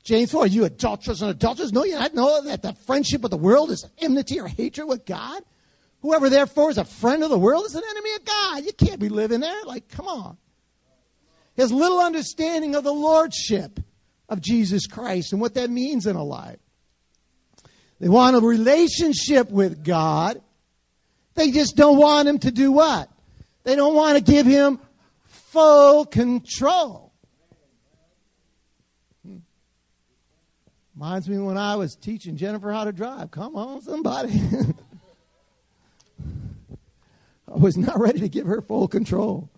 James 0.04 0.30
4, 0.30 0.46
you 0.46 0.64
adulterers 0.64 1.22
and 1.22 1.32
adulterers, 1.32 1.72
know 1.72 1.84
you 1.84 1.96
not 1.96 2.14
know 2.14 2.42
that 2.42 2.62
the 2.62 2.72
friendship 2.86 3.24
of 3.24 3.30
the 3.30 3.36
world 3.36 3.72
is 3.72 3.84
enmity 3.98 4.38
or 4.38 4.46
hatred 4.46 4.86
with 4.86 5.04
God? 5.04 5.42
Whoever 6.02 6.30
therefore 6.30 6.70
is 6.70 6.78
a 6.78 6.84
friend 6.84 7.24
of 7.24 7.30
the 7.30 7.38
world 7.38 7.66
is 7.66 7.74
an 7.74 7.82
enemy 7.88 8.14
of 8.14 8.24
God. 8.24 8.64
You 8.64 8.72
can't 8.72 9.00
be 9.00 9.08
living 9.08 9.40
there. 9.40 9.64
Like, 9.64 9.88
come 9.88 10.06
on. 10.06 10.36
His 11.56 11.72
little 11.72 11.98
understanding 11.98 12.76
of 12.76 12.84
the 12.84 12.92
lordship 12.92 13.80
of 14.28 14.40
Jesus 14.40 14.86
Christ 14.86 15.32
and 15.32 15.40
what 15.40 15.54
that 15.54 15.70
means 15.70 16.06
in 16.06 16.14
a 16.14 16.22
life. 16.22 16.60
They 17.98 18.08
want 18.08 18.36
a 18.36 18.40
relationship 18.40 19.50
with 19.50 19.84
God. 19.84 20.40
They 21.34 21.50
just 21.50 21.76
don't 21.76 21.98
want 21.98 22.28
him 22.28 22.38
to 22.40 22.52
do 22.52 22.70
what? 22.70 23.10
They 23.64 23.74
don't 23.74 23.94
want 23.94 24.16
to 24.16 24.32
give 24.32 24.46
him 24.46 24.78
full 25.24 26.04
control. 26.06 27.12
Hmm. 29.26 29.38
Reminds 30.94 31.28
me 31.28 31.38
when 31.38 31.58
I 31.58 31.74
was 31.74 31.96
teaching 31.96 32.36
Jennifer 32.36 32.70
how 32.70 32.84
to 32.84 32.92
drive. 32.92 33.32
Come 33.32 33.56
on, 33.56 33.82
somebody. 33.82 34.40
Was 37.50 37.76
not 37.76 37.98
ready 37.98 38.20
to 38.20 38.28
give 38.28 38.46
her 38.46 38.60
full 38.60 38.88
control. 38.88 39.48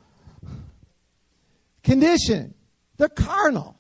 Condition. 1.82 2.54
They're 2.96 3.08
carnal. 3.08 3.76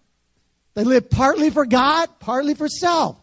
They 0.74 0.84
live 0.84 1.10
partly 1.10 1.50
for 1.50 1.66
God, 1.66 2.08
partly 2.18 2.54
for 2.54 2.68
self. 2.68 3.16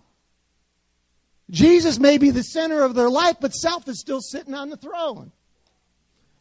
Jesus 1.49 1.97
may 1.97 2.17
be 2.17 2.31
the 2.31 2.43
center 2.43 2.83
of 2.83 2.93
their 2.93 3.09
life, 3.09 3.37
but 3.39 3.53
self 3.53 3.87
is 3.87 3.99
still 3.99 4.21
sitting 4.21 4.53
on 4.53 4.69
the 4.69 4.77
throne. 4.77 5.31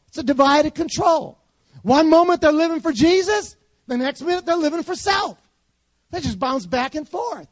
It's 0.08 0.18
a 0.18 0.22
divided 0.22 0.74
control. 0.74 1.38
One 1.82 2.10
moment 2.10 2.40
they're 2.40 2.52
living 2.52 2.80
for 2.80 2.92
Jesus, 2.92 3.56
the 3.86 3.96
next 3.96 4.22
minute 4.22 4.46
they're 4.46 4.56
living 4.56 4.82
for 4.82 4.94
self. 4.94 5.38
They 6.10 6.20
just 6.20 6.38
bounce 6.38 6.66
back 6.66 6.94
and 6.94 7.08
forth. 7.08 7.48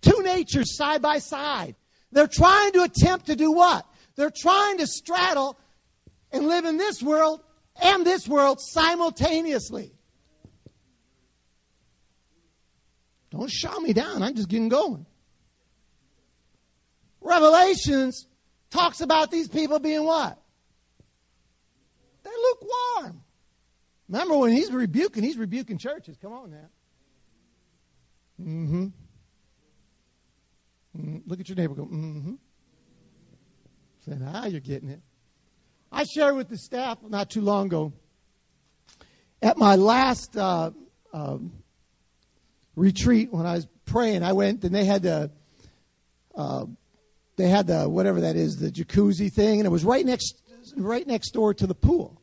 Two 0.00 0.22
natures 0.22 0.76
side 0.76 1.02
by 1.02 1.18
side. 1.18 1.74
They're 2.12 2.26
trying 2.26 2.72
to 2.72 2.82
attempt 2.82 3.26
to 3.26 3.36
do 3.36 3.52
what? 3.52 3.86
They're 4.16 4.32
trying 4.34 4.78
to 4.78 4.86
straddle 4.86 5.56
and 6.32 6.46
live 6.46 6.64
in 6.64 6.76
this 6.76 7.02
world 7.02 7.40
and 7.80 8.06
this 8.06 8.26
world 8.28 8.60
simultaneously. 8.60 9.92
Don't 13.30 13.50
shout 13.50 13.80
me 13.82 13.92
down. 13.92 14.22
I'm 14.22 14.34
just 14.34 14.48
getting 14.48 14.68
going. 14.68 15.06
Revelations 17.20 18.26
talks 18.70 19.00
about 19.00 19.30
these 19.30 19.48
people 19.48 19.78
being 19.78 20.04
what? 20.04 20.38
They're 22.24 22.32
lukewarm. 22.32 23.22
Remember 24.08 24.38
when 24.38 24.52
he's 24.52 24.72
rebuking, 24.72 25.22
he's 25.22 25.36
rebuking 25.36 25.78
churches. 25.78 26.16
Come 26.20 26.32
on 26.32 26.50
now. 26.50 26.68
Mm-hmm. 28.40 28.84
mm-hmm. 30.96 31.18
Look 31.26 31.40
at 31.40 31.48
your 31.48 31.56
neighbor. 31.56 31.74
Go. 31.74 31.84
Mm-hmm. 31.84 32.34
Say, 34.06 34.12
ah, 34.24 34.46
you're 34.46 34.60
getting 34.60 34.88
it. 34.88 35.00
I 35.90 36.04
shared 36.04 36.36
with 36.36 36.48
the 36.48 36.58
staff 36.58 36.98
not 37.02 37.30
too 37.30 37.40
long 37.40 37.66
ago. 37.66 37.92
At 39.40 39.56
my 39.56 39.76
last 39.76 40.36
uh, 40.36 40.72
uh, 41.12 41.38
retreat, 42.76 43.32
when 43.32 43.46
I 43.46 43.54
was 43.54 43.66
praying, 43.86 44.22
I 44.22 44.32
went 44.32 44.64
and 44.64 44.74
they 44.74 44.84
had 44.84 45.02
the 45.02 45.30
uh, 46.34 46.66
they 47.36 47.48
had 47.48 47.66
the 47.66 47.88
whatever 47.88 48.22
that 48.22 48.36
is, 48.36 48.56
the 48.56 48.70
jacuzzi 48.70 49.32
thing, 49.32 49.60
and 49.60 49.66
it 49.66 49.70
was 49.70 49.84
right 49.84 50.04
next 50.04 50.34
right 50.76 51.06
next 51.06 51.30
door 51.30 51.54
to 51.54 51.66
the 51.66 51.74
pool. 51.74 52.20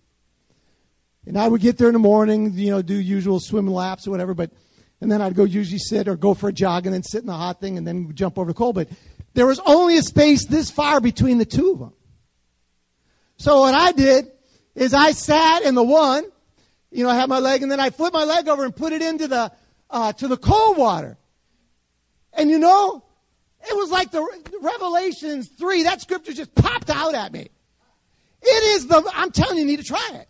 And 1.25 1.37
I 1.37 1.47
would 1.47 1.61
get 1.61 1.77
there 1.77 1.87
in 1.87 1.93
the 1.93 1.99
morning, 1.99 2.53
you 2.53 2.69
know, 2.69 2.81
do 2.81 2.95
usual 2.95 3.39
swim 3.39 3.67
laps 3.67 4.07
or 4.07 4.11
whatever, 4.11 4.33
but 4.33 4.51
and 5.01 5.11
then 5.11 5.21
I'd 5.21 5.35
go 5.35 5.43
usually 5.43 5.79
sit 5.79 6.07
or 6.07 6.15
go 6.15 6.33
for 6.33 6.49
a 6.49 6.53
jog 6.53 6.85
and 6.85 6.93
then 6.93 7.03
sit 7.03 7.21
in 7.21 7.27
the 7.27 7.33
hot 7.33 7.59
thing 7.59 7.77
and 7.77 7.87
then 7.87 8.13
jump 8.13 8.37
over 8.37 8.51
the 8.51 8.53
cold. 8.53 8.75
But 8.75 8.89
there 9.33 9.47
was 9.47 9.59
only 9.65 9.97
a 9.97 10.01
space 10.01 10.45
this 10.45 10.69
far 10.69 11.01
between 11.01 11.37
the 11.37 11.45
two 11.45 11.71
of 11.71 11.79
them. 11.79 11.93
So 13.37 13.61
what 13.61 13.73
I 13.73 13.91
did 13.91 14.31
is 14.75 14.93
I 14.93 15.11
sat 15.11 15.63
in 15.63 15.75
the 15.75 15.83
one, 15.83 16.25
you 16.91 17.03
know, 17.03 17.09
I 17.09 17.15
had 17.15 17.29
my 17.29 17.39
leg, 17.39 17.61
and 17.61 17.71
then 17.71 17.79
I 17.79 17.89
flipped 17.89 18.13
my 18.13 18.23
leg 18.23 18.47
over 18.47 18.63
and 18.63 18.75
put 18.75 18.93
it 18.93 19.01
into 19.01 19.27
the 19.27 19.51
uh, 19.89 20.13
to 20.13 20.27
the 20.27 20.37
cold 20.37 20.77
water. 20.77 21.17
And 22.33 22.49
you 22.49 22.59
know, 22.59 23.03
it 23.61 23.75
was 23.75 23.91
like 23.91 24.11
the 24.11 24.25
Revelations 24.61 25.47
three. 25.47 25.83
That 25.83 26.01
scripture 26.01 26.33
just 26.33 26.53
popped 26.55 26.89
out 26.89 27.15
at 27.15 27.31
me. 27.31 27.49
It 28.41 28.63
is 28.75 28.87
the. 28.87 29.09
I'm 29.13 29.31
telling 29.31 29.57
you, 29.57 29.61
you 29.61 29.67
need 29.67 29.79
to 29.79 29.83
try 29.83 30.09
it. 30.13 30.27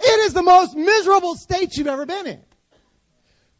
It 0.00 0.20
is 0.26 0.32
the 0.32 0.42
most 0.42 0.76
miserable 0.76 1.34
state 1.34 1.76
you've 1.76 1.88
ever 1.88 2.06
been 2.06 2.26
in. 2.26 2.40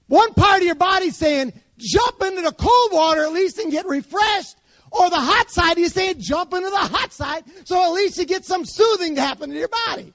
One 0.06 0.34
part 0.34 0.60
of 0.60 0.66
your 0.66 0.76
body 0.76 1.10
saying, 1.10 1.52
jump 1.78 2.22
into 2.22 2.42
the 2.42 2.52
cold 2.52 2.92
water 2.92 3.22
at 3.24 3.32
least 3.32 3.58
and 3.58 3.72
get 3.72 3.86
refreshed. 3.86 4.56
Or 4.90 5.10
the 5.10 5.20
hot 5.20 5.50
side, 5.50 5.78
you 5.78 5.88
say 5.88 6.14
jump 6.14 6.52
into 6.54 6.70
the 6.70 6.76
hot 6.76 7.12
side, 7.12 7.44
so 7.64 7.82
at 7.82 7.92
least 7.92 8.18
you 8.18 8.24
get 8.24 8.44
some 8.44 8.64
soothing 8.64 9.16
to 9.16 9.20
happen 9.20 9.50
to 9.50 9.56
your 9.56 9.68
body. 9.68 10.14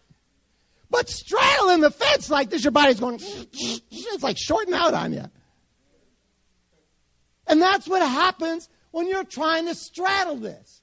But 0.90 1.10
straddling 1.10 1.82
the 1.82 1.92
fence 1.92 2.30
like 2.30 2.50
this, 2.50 2.64
your 2.64 2.72
body's 2.72 3.00
going, 3.00 3.20
it's 3.52 4.24
like 4.24 4.38
shorting 4.38 4.74
out 4.74 4.94
on 4.94 5.14
you. 5.14 5.26
And 7.48 7.62
that's 7.62 7.88
what 7.88 8.02
happens 8.02 8.70
when 8.92 9.08
you're 9.08 9.24
trying 9.24 9.66
to 9.68 9.76
straddle 9.76 10.38
this. 10.38 10.82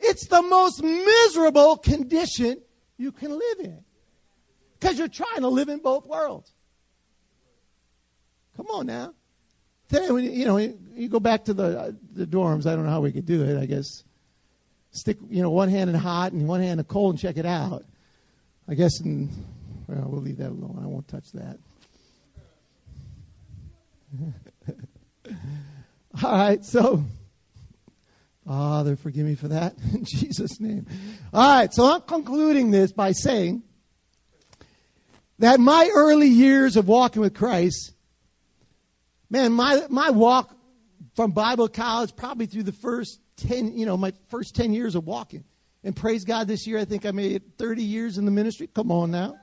It's 0.00 0.26
the 0.26 0.42
most 0.42 0.82
miserable 0.82 1.76
condition 1.76 2.60
you 2.98 3.10
can 3.10 3.30
live 3.30 3.60
in. 3.60 3.84
Because 4.78 4.98
you're 4.98 5.08
trying 5.08 5.40
to 5.40 5.48
live 5.48 5.68
in 5.68 5.80
both 5.80 6.06
worlds. 6.06 6.52
Come 8.56 8.66
on 8.66 8.86
now. 8.86 9.14
Today, 9.88 10.10
when 10.10 10.24
you, 10.24 10.44
know, 10.44 10.58
you 10.58 11.08
go 11.08 11.20
back 11.20 11.46
to 11.46 11.54
the 11.54 11.96
the 12.12 12.26
dorms. 12.26 12.66
I 12.66 12.74
don't 12.74 12.84
know 12.84 12.90
how 12.90 13.00
we 13.00 13.12
could 13.12 13.26
do 13.26 13.44
it. 13.44 13.58
I 13.58 13.66
guess 13.66 14.04
stick, 14.90 15.18
you 15.30 15.42
know, 15.42 15.50
one 15.50 15.68
hand 15.68 15.88
in 15.88 15.96
hot 15.96 16.32
and 16.32 16.46
one 16.46 16.60
hand 16.60 16.80
in 16.80 16.84
cold 16.84 17.14
and 17.14 17.20
check 17.20 17.36
it 17.36 17.46
out. 17.46 17.84
I 18.68 18.74
guess, 18.74 19.00
and 19.00 19.30
well, 19.86 20.06
we'll 20.08 20.20
leave 20.20 20.38
that 20.38 20.50
alone. 20.50 20.80
I 20.82 20.86
won't 20.86 21.08
touch 21.08 21.30
that. 21.32 21.58
All 26.22 26.32
right, 26.32 26.64
so 26.64 27.04
Father, 28.46 28.96
forgive 28.96 29.26
me 29.26 29.36
for 29.36 29.48
that 29.48 29.74
in 29.94 30.04
Jesus' 30.04 30.60
name. 30.60 30.86
All 31.32 31.58
right, 31.58 31.72
so 31.72 31.84
I'm 31.84 32.02
concluding 32.02 32.70
this 32.70 32.92
by 32.92 33.12
saying 33.12 33.62
that 35.38 35.60
my 35.60 35.90
early 35.94 36.28
years 36.28 36.76
of 36.76 36.88
walking 36.88 37.22
with 37.22 37.34
Christ 37.34 37.92
man, 39.30 39.52
my 39.52 39.86
my 39.88 40.10
walk 40.10 40.54
from 41.14 41.32
Bible 41.32 41.68
college 41.68 42.14
probably 42.16 42.46
through 42.46 42.64
the 42.64 42.72
first 42.72 43.20
ten, 43.36 43.76
you 43.76 43.86
know, 43.86 43.96
my 43.96 44.12
first 44.28 44.54
ten 44.54 44.72
years 44.72 44.94
of 44.94 45.06
walking. 45.06 45.44
And 45.84 45.94
praise 45.94 46.24
God, 46.24 46.48
this 46.48 46.66
year 46.66 46.78
I 46.78 46.84
think 46.84 47.06
I 47.06 47.12
made 47.12 47.56
30 47.56 47.82
years 47.82 48.18
in 48.18 48.24
the 48.24 48.30
ministry. 48.30 48.66
Come 48.66 48.90
on 48.90 49.10
now. 49.10 49.38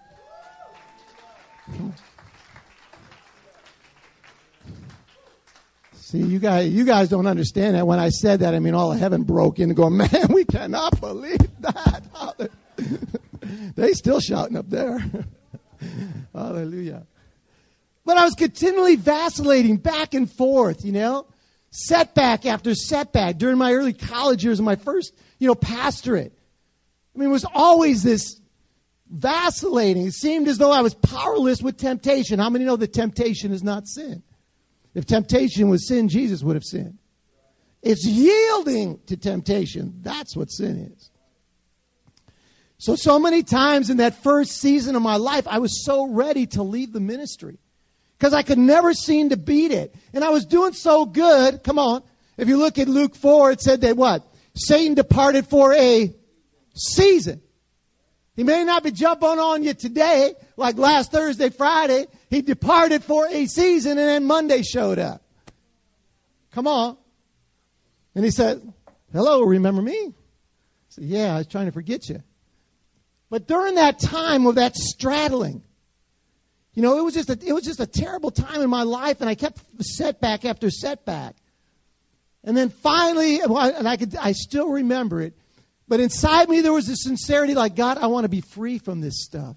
See, 5.94 6.20
you 6.20 6.40
guys, 6.40 6.70
you 6.72 6.86
guys 6.86 7.10
don't 7.10 7.26
understand 7.26 7.76
that. 7.76 7.88
When 7.88 8.00
I 8.00 8.10
said 8.10 8.42
that, 8.42 8.54
I 8.54 8.60
mean 8.60 8.76
all 8.76 8.92
of 8.92 9.00
heaven 9.00 9.24
broke 9.24 9.60
in 9.60 9.70
and 9.70 9.76
going, 9.76 9.98
man, 9.98 10.28
we 10.30 10.46
cannot 10.46 11.00
believe 11.00 11.40
that. 11.62 12.52
they 13.76 13.94
still 13.94 14.20
shouting 14.20 14.58
up 14.58 14.70
there. 14.70 15.00
Hallelujah. 16.34 17.08
But 18.06 18.18
I 18.18 18.24
was 18.24 18.36
continually 18.36 18.96
vacillating 18.96 19.78
back 19.78 20.14
and 20.14 20.32
forth, 20.32 20.86
you 20.86 20.92
know, 20.92 21.26
setback 21.72 22.46
after 22.46 22.76
setback 22.76 23.38
during 23.38 23.58
my 23.58 23.74
early 23.74 23.94
college 23.94 24.44
years 24.44 24.60
and 24.60 24.66
my 24.66 24.76
first, 24.76 25.14
you 25.40 25.48
know, 25.48 25.56
pastorate. 25.56 26.32
I 27.16 27.20
mean, 27.20 27.30
it 27.30 27.32
was 27.32 27.46
always 27.46 28.04
this 28.04 28.40
vacillating. 29.10 30.06
It 30.06 30.14
seemed 30.14 30.48
as 30.48 30.60
though 30.60 30.72
I 30.72 30.82
was 30.82 30.94
powerless 30.94 31.62
with 31.62 31.78
temptation. 31.78 32.38
How 32.38 32.52
many 32.52 32.66
know 32.66 32.76
that 32.76 32.94
temptation 32.94 33.52
is 33.52 33.64
not 33.64 33.88
sin? 33.88 34.22
If 34.94 35.06
temptation 35.06 35.70
was 35.70 35.88
sin, 35.88 36.08
Jesus 36.08 36.44
would 36.44 36.56
have 36.56 36.64
sinned. 36.64 37.00
It's 37.82 38.06
yielding 38.06 39.00
to 39.08 39.18
temptation. 39.18 40.00
That's 40.02 40.36
what 40.36 40.52
sin 40.52 40.92
is. 40.96 41.10
So, 42.78 42.96
so 42.96 43.20
many 43.20 43.44
times 43.44 43.90
in 43.90 43.98
that 43.98 44.22
first 44.22 44.52
season 44.52 44.96
of 44.96 45.02
my 45.02 45.16
life, 45.16 45.48
I 45.48 45.60
was 45.60 45.84
so 45.84 46.08
ready 46.08 46.46
to 46.48 46.64
leave 46.64 46.94
the 46.94 47.00
ministry 47.00 47.58
because 48.18 48.34
I 48.34 48.44
could 48.44 48.58
never 48.58 48.94
seem 48.94 49.30
to 49.30 49.38
beat 49.38 49.72
it. 49.72 49.94
And 50.14 50.24
I 50.24 50.30
was 50.30 50.46
doing 50.46 50.74
so 50.74 51.06
good. 51.06 51.64
Come 51.64 51.80
on. 51.80 52.04
If 52.38 52.48
you 52.48 52.58
look 52.58 52.78
at 52.80 52.88
Luke 52.88 53.16
4, 53.16 53.52
it 53.52 53.62
said 53.62 53.82
that 53.82 53.98
what? 53.98 54.24
Satan 54.56 54.94
departed 54.94 55.48
for 55.48 55.74
a 55.74 56.14
season. 56.74 57.42
He 58.36 58.44
may 58.44 58.64
not 58.66 58.84
be 58.84 58.92
jumping 58.92 59.30
on 59.30 59.64
you 59.64 59.74
today, 59.74 60.34
like 60.58 60.78
last 60.78 61.12
Thursday, 61.12 61.50
Friday. 61.50 62.08
He 62.30 62.42
departed 62.42 63.04
for 63.04 63.28
a 63.28 63.46
season 63.46 63.92
and 63.92 64.10
then 64.10 64.26
Monday 64.26 64.62
showed 64.62 65.00
up. 65.00 65.22
Come 66.52 66.68
on. 66.68 66.98
And 68.14 68.24
he 68.26 68.32
said, 68.32 68.62
Hello, 69.12 69.42
remember 69.42 69.82
me? 69.82 69.98
I 70.08 70.14
said, 70.90 71.04
Yeah, 71.06 71.34
I 71.34 71.38
was 71.38 71.48
trying 71.48 71.68
to 71.68 71.72
forget 71.72 72.10
you. 72.10 72.22
But 73.30 73.48
during 73.48 73.76
that 73.76 74.00
time 74.00 74.46
of 74.48 74.56
that 74.56 74.76
straddling, 74.76 75.64
you 76.76 76.82
know, 76.82 76.98
it 76.98 77.04
was 77.04 77.14
just 77.14 77.30
a, 77.30 77.40
it 77.42 77.54
was 77.54 77.64
just 77.64 77.80
a 77.80 77.88
terrible 77.88 78.32
time 78.32 78.62
in 78.62 78.70
my 78.70 78.84
life, 78.84 79.22
and 79.22 79.30
I 79.30 79.36
kept 79.36 79.60
setback 79.82 80.44
after 80.44 80.70
setback. 80.70 81.36
And 82.44 82.56
then 82.56 82.70
finally, 82.70 83.40
and 83.40 83.88
I 83.88 83.98
could, 83.98 84.16
I 84.16 84.34
still 84.34 84.70
remember 84.70 85.22
it. 85.22 85.34
But 85.88 86.00
inside 86.00 86.50
me, 86.50 86.62
there 86.62 86.74
was 86.74 86.90
a 86.90 86.96
sincerity 86.96 87.56
like, 87.56 87.76
God, 87.76 87.98
I 87.98 88.08
want 88.08 88.26
to 88.26 88.30
be 88.30 88.42
free 88.42 88.78
from 88.78 89.02
this 89.02 89.24
stuff. 89.24 89.56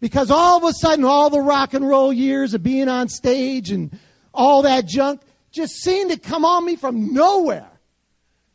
Because 0.00 0.30
all 0.30 0.58
of 0.58 0.64
a 0.64 0.72
sudden, 0.72 1.04
all 1.04 1.30
the 1.30 1.40
rock 1.40 1.74
and 1.74 1.86
roll 1.86 2.12
years 2.12 2.54
of 2.54 2.62
being 2.62 2.88
on 2.88 3.08
stage 3.08 3.70
and 3.70 3.96
all 4.32 4.62
that 4.62 4.86
junk 4.86 5.20
just 5.52 5.74
seemed 5.74 6.10
to 6.10 6.18
come 6.18 6.44
on 6.44 6.64
me 6.64 6.76
from 6.76 7.14
nowhere. 7.14 7.70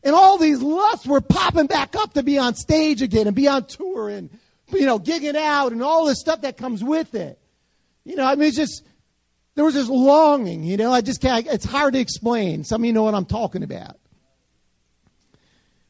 And 0.03 0.15
all 0.15 0.38
these 0.38 0.62
lusts 0.62 1.08
were 1.08 1.21
popping 1.21 1.67
back 1.67 1.95
up 1.95 2.13
to 2.13 2.23
be 2.23 2.38
on 2.38 2.55
stage 2.55 3.01
again 3.01 3.27
and 3.27 3.36
be 3.36 3.47
on 3.47 3.65
tour 3.65 4.10
and, 4.10 4.29
you 4.71 4.86
know, 4.86 4.99
gigging 4.99 5.36
out 5.36 5.71
and 5.71 5.82
all 5.82 6.05
the 6.05 6.15
stuff 6.15 6.41
that 6.41 6.58
comes 6.58 6.84
with 6.84 7.15
it. 7.15 7.38
You 8.10 8.15
know, 8.15 8.26
I 8.26 8.34
mean, 8.34 8.48
it's 8.48 8.58
just, 8.58 8.84
there 9.54 9.63
was 9.63 9.76
this 9.76 9.88
longing, 9.88 10.63
you 10.63 10.78
know, 10.78 10.91
I 10.91 11.02
just 11.02 11.22
can't, 11.22 11.45
it's 11.45 11.63
hard 11.63 11.93
to 11.93 12.00
explain. 12.00 12.63
Some 12.63 12.82
of 12.82 12.86
you 12.86 12.91
know 12.91 13.04
what 13.04 13.13
I'm 13.13 13.26
talking 13.26 13.62
about. 13.62 14.00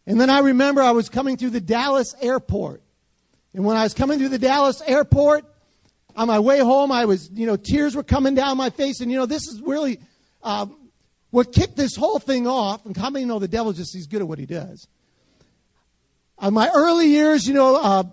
And 0.06 0.20
then 0.20 0.30
I 0.30 0.40
remember 0.40 0.82
I 0.82 0.92
was 0.92 1.08
coming 1.08 1.38
through 1.38 1.52
the 1.52 1.62
Dallas 1.62 2.14
airport. 2.20 2.84
And 3.54 3.64
when 3.64 3.78
I 3.78 3.84
was 3.84 3.94
coming 3.94 4.20
through 4.20 4.30
the 4.30 4.38
Dallas 4.38 4.82
airport, 4.86 5.46
on 6.14 6.28
my 6.28 6.40
way 6.40 6.60
home, 6.60 6.92
I 6.92 7.06
was, 7.06 7.30
you 7.32 7.46
know, 7.46 7.56
tears 7.56 7.96
were 7.96 8.04
coming 8.04 8.36
down 8.36 8.58
my 8.58 8.70
face. 8.70 9.00
And, 9.00 9.10
you 9.10 9.18
know, 9.18 9.26
this 9.26 9.48
is 9.48 9.62
really 9.62 10.02
uh, 10.44 10.66
what 11.30 11.54
kicked 11.54 11.78
this 11.78 11.96
whole 11.96 12.20
thing 12.20 12.48
off. 12.48 12.86
And 12.86 12.98
how 12.98 13.10
many 13.12 13.24
know 13.24 13.40
the 13.40 13.48
devil 13.48 13.72
just, 13.72 13.94
he's 13.94 14.08
good 14.08 14.22
at 14.22 14.28
what 14.28 14.40
he 14.40 14.46
does? 14.46 14.86
On 16.38 16.54
my 16.54 16.70
early 16.70 17.08
years, 17.08 17.48
you 17.48 17.54
know, 17.54 17.78
uh, 17.78 18.04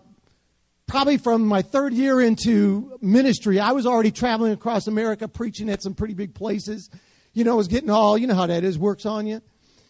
probably 0.86 1.18
from 1.18 1.44
my 1.46 1.62
third 1.62 1.92
year 1.92 2.20
into 2.20 2.96
ministry, 3.00 3.58
I 3.58 3.72
was 3.72 3.86
already 3.86 4.12
traveling 4.12 4.52
across 4.52 4.86
America 4.86 5.26
preaching 5.28 5.68
at 5.68 5.82
some 5.82 5.94
pretty 5.94 6.14
big 6.14 6.34
places. 6.34 6.90
You 7.32 7.44
know, 7.44 7.52
I 7.52 7.56
was 7.56 7.68
getting 7.68 7.90
all, 7.90 8.16
you 8.16 8.26
know 8.26 8.34
how 8.34 8.46
that 8.46 8.64
is, 8.64 8.78
works 8.78 9.04
on 9.04 9.26
you. 9.26 9.42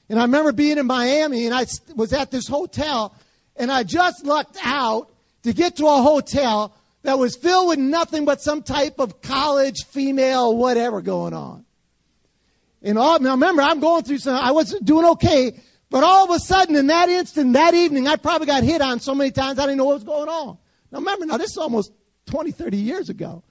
And 0.09 0.19
I 0.19 0.23
remember 0.23 0.53
being 0.53 0.79
in 0.79 0.87
Miami 0.87 1.47
and 1.47 1.55
I 1.55 1.67
was 1.95 2.13
at 2.13 2.31
this 2.31 2.49
hotel 2.49 3.15
and 3.57 3.71
I 3.71 3.83
just 3.83 4.25
lucked 4.25 4.57
out 4.63 5.11
to 5.43 5.53
get 5.53 5.77
to 5.77 5.87
a 5.87 6.03
hotel 6.03 6.75
that 7.03 7.19
was 7.19 7.37
filled 7.37 7.69
with 7.69 7.79
nothing 7.79 8.25
but 8.25 8.41
some 8.41 8.63
type 8.63 8.99
of 8.99 9.21
college, 9.21 9.85
female, 9.87 10.57
whatever 10.57 11.03
going 11.03 11.35
on. 11.35 11.65
And 12.83 12.99
all, 12.99 13.19
now 13.19 13.33
remember, 13.33 13.63
I'm 13.63 13.81
going 13.81 14.05
through 14.05 14.19
some, 14.19 14.35
I 14.35 14.53
was 14.53 14.73
doing 14.83 15.05
okay, 15.13 15.61
but 15.91 16.05
all 16.05 16.25
of 16.25 16.31
a 16.31 16.39
sudden 16.39 16.75
in 16.77 16.89
that 16.89 17.09
instant, 17.09 17.53
that 17.53 17.75
evening, 17.75 18.07
I 18.07 18.17
probably 18.17 18.47
got 18.47 18.63
hit 18.63 18.81
on 18.81 19.01
so 19.01 19.15
many 19.15 19.31
times 19.31 19.59
I 19.59 19.63
didn't 19.63 19.79
know 19.79 19.85
what 19.85 19.95
was 19.95 20.05
going 20.05 20.29
on. 20.29 20.59
Now 20.97 21.01
remember, 21.01 21.27
now 21.27 21.37
this 21.37 21.51
is 21.51 21.59
almost 21.59 21.93
20, 22.31 22.53
30 22.53 22.79
years 22.79 23.11
ago. 23.11 23.43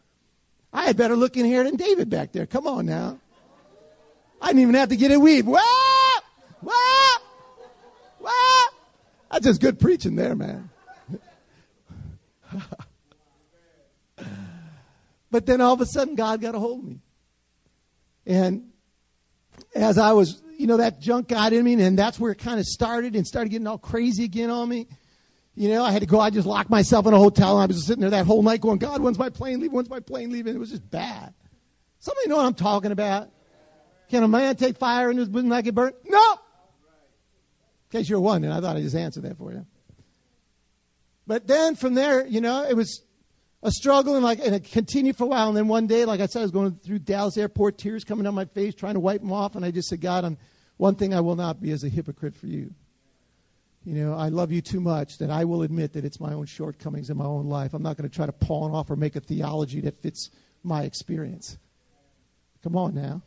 I 0.73 0.85
had 0.85 0.97
better 0.97 1.15
look 1.15 1.37
in 1.37 1.45
here 1.45 1.63
than 1.63 1.75
David 1.75 2.09
back 2.09 2.31
there. 2.31 2.47
Come 2.47 2.65
on 2.65 2.87
now. 2.87 3.19
I 4.41 4.47
didn't 4.47 4.63
even 4.63 4.73
have 4.73 4.89
to 4.89 4.95
get 4.95 5.11
a 5.11 5.19
weave. 5.19 5.45
What? 5.45 6.23
What? 6.61 7.21
What? 8.17 8.73
That's 9.29 9.45
just 9.45 9.61
good 9.61 9.79
preaching 9.79 10.15
there, 10.15 10.35
man. 10.35 10.71
but 15.29 15.45
then 15.45 15.61
all 15.61 15.73
of 15.73 15.81
a 15.81 15.85
sudden, 15.85 16.15
God 16.15 16.41
got 16.41 16.55
a 16.55 16.59
hold 16.59 16.79
of 16.79 16.85
me. 16.85 16.99
And 18.25 18.71
as 19.75 19.99
I 19.99 20.13
was, 20.13 20.41
you 20.57 20.65
know, 20.65 20.77
that 20.77 20.99
junk 20.99 21.27
got 21.27 21.53
in 21.53 21.63
me, 21.63 21.73
and 21.75 21.99
that's 21.99 22.19
where 22.19 22.31
it 22.31 22.39
kind 22.39 22.59
of 22.59 22.65
started 22.65 23.15
and 23.15 23.27
started 23.27 23.49
getting 23.49 23.67
all 23.67 23.77
crazy 23.77 24.23
again 24.23 24.49
on 24.49 24.67
me. 24.67 24.87
You 25.55 25.69
know, 25.69 25.83
I 25.83 25.91
had 25.91 26.01
to 26.01 26.05
go, 26.05 26.19
I 26.19 26.31
just 26.31 26.45
locked 26.45 26.69
myself 26.69 27.05
in 27.07 27.13
a 27.13 27.17
hotel, 27.17 27.57
and 27.57 27.63
I 27.63 27.65
was 27.65 27.77
just 27.77 27.87
sitting 27.87 28.01
there 28.01 28.09
that 28.09 28.25
whole 28.25 28.43
night 28.43 28.59
going, 28.59 28.77
God, 28.77 29.01
when's 29.01 29.17
my 29.17 29.29
plane 29.29 29.61
leaving? 29.61 29.71
When's 29.71 29.89
my 29.89 30.01
plane 30.01 30.31
leaving? 30.31 30.53
It 30.53 30.59
was 30.59 30.69
just 30.69 30.89
bad. 30.89 31.33
Somebody 31.99 32.27
know 32.27 32.37
what 32.37 32.45
I'm 32.45 32.53
talking 32.53 32.91
about? 32.91 33.29
Can 34.09 34.23
a 34.23 34.27
man 34.27 34.55
take 34.57 34.77
fire 34.77 35.09
in 35.09 35.17
his 35.17 35.29
bosom 35.29 35.49
not 35.49 35.63
get 35.63 35.73
burnt? 35.73 35.95
No! 36.05 36.33
In 37.91 37.99
case 37.99 38.09
you're 38.09 38.19
wondering, 38.19 38.53
I 38.53 38.59
thought 38.59 38.75
I 38.75 38.81
just 38.81 38.95
answered 38.95 39.23
that 39.23 39.37
for 39.37 39.51
you. 39.51 39.65
But 41.25 41.47
then 41.47 41.75
from 41.75 41.93
there, 41.93 42.25
you 42.27 42.41
know, 42.41 42.65
it 42.67 42.75
was 42.75 43.01
a 43.63 43.71
struggle 43.71 44.15
and 44.15 44.23
like 44.23 44.39
and 44.39 44.53
it 44.53 44.65
continued 44.65 45.17
for 45.17 45.23
a 45.23 45.27
while. 45.27 45.47
And 45.47 45.57
then 45.57 45.67
one 45.67 45.87
day, 45.87 46.05
like 46.05 46.19
I 46.19 46.27
said, 46.27 46.39
I 46.39 46.41
was 46.43 46.51
going 46.51 46.75
through 46.75 46.99
Dallas 46.99 47.37
airport, 47.37 47.77
tears 47.77 48.03
coming 48.03 48.23
down 48.25 48.35
my 48.35 48.45
face, 48.45 48.75
trying 48.75 48.93
to 48.93 48.99
wipe 48.99 49.21
them 49.21 49.31
off. 49.31 49.55
And 49.55 49.65
I 49.65 49.71
just 49.71 49.89
said, 49.89 50.01
God, 50.01 50.23
I'm, 50.23 50.37
one 50.77 50.95
thing 50.95 51.13
I 51.13 51.21
will 51.21 51.35
not 51.35 51.61
be 51.61 51.71
is 51.71 51.83
a 51.83 51.89
hypocrite 51.89 52.35
for 52.35 52.45
you. 52.45 52.73
You 53.85 53.93
know, 53.93 54.15
I 54.15 54.29
love 54.29 54.51
you 54.51 54.61
too 54.61 54.81
much 54.81 55.19
that 55.19 55.29
I 55.29 55.45
will 55.45 55.61
admit 55.61 55.93
that 55.93 56.05
it's 56.05 56.19
my 56.19 56.33
own 56.33 56.47
shortcomings 56.47 57.11
in 57.11 57.17
my 57.17 57.25
own 57.25 57.45
life. 57.45 57.75
I'm 57.75 57.83
not 57.83 57.97
going 57.97 58.09
to 58.09 58.15
try 58.15 58.25
to 58.25 58.31
pawn 58.31 58.71
off 58.71 58.89
or 58.89 58.95
make 58.95 59.15
a 59.15 59.19
theology 59.19 59.81
that 59.81 60.01
fits 60.01 60.31
my 60.63 60.83
experience. 60.83 61.55
Come 62.63 62.75
on 62.75 62.95
now. 62.95 63.21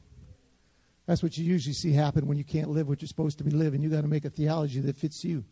That's 1.07 1.23
what 1.23 1.39
you 1.39 1.45
usually 1.45 1.75
see 1.75 1.93
happen 1.93 2.27
when 2.27 2.39
you 2.39 2.45
can't 2.45 2.71
live 2.71 2.89
what 2.89 3.01
you're 3.01 3.09
supposed 3.09 3.39
to 3.39 3.45
be 3.45 3.53
living. 3.53 3.83
You 3.83 3.89
got 3.89 4.01
to 4.01 4.09
make 4.09 4.25
a 4.25 4.31
theology 4.31 4.81
that 4.81 4.97
fits 4.97 5.23
you. 5.23 5.45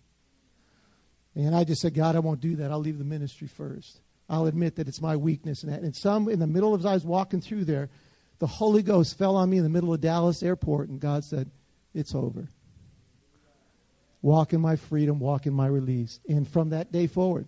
And 1.36 1.54
I 1.54 1.62
just 1.62 1.82
said, 1.82 1.94
God, 1.94 2.16
I 2.16 2.18
won't 2.18 2.40
do 2.40 2.56
that. 2.56 2.72
I'll 2.72 2.80
leave 2.80 2.98
the 2.98 3.04
ministry 3.04 3.46
first. 3.46 4.00
I'll 4.28 4.46
admit 4.46 4.76
that 4.76 4.88
it's 4.88 5.00
my 5.00 5.16
weakness. 5.16 5.62
And, 5.62 5.72
that. 5.72 5.82
and 5.82 5.94
some 5.94 6.28
in 6.28 6.40
the 6.40 6.48
middle 6.48 6.74
of 6.74 6.80
as 6.80 6.86
I 6.86 6.94
was 6.94 7.04
walking 7.04 7.40
through 7.40 7.64
there, 7.64 7.90
the 8.38 8.46
Holy 8.48 8.82
Ghost 8.82 9.16
fell 9.16 9.36
on 9.36 9.48
me 9.48 9.58
in 9.58 9.62
the 9.62 9.70
middle 9.70 9.94
of 9.94 10.00
Dallas 10.00 10.42
Airport, 10.42 10.88
and 10.88 11.00
God 11.00 11.24
said, 11.24 11.50
"It's 11.94 12.14
over. 12.14 12.48
Walk 14.26 14.52
in 14.52 14.60
my 14.60 14.74
freedom. 14.74 15.20
Walk 15.20 15.46
in 15.46 15.54
my 15.54 15.68
release." 15.68 16.18
And 16.28 16.48
from 16.48 16.70
that 16.70 16.90
day 16.90 17.06
forward, 17.06 17.46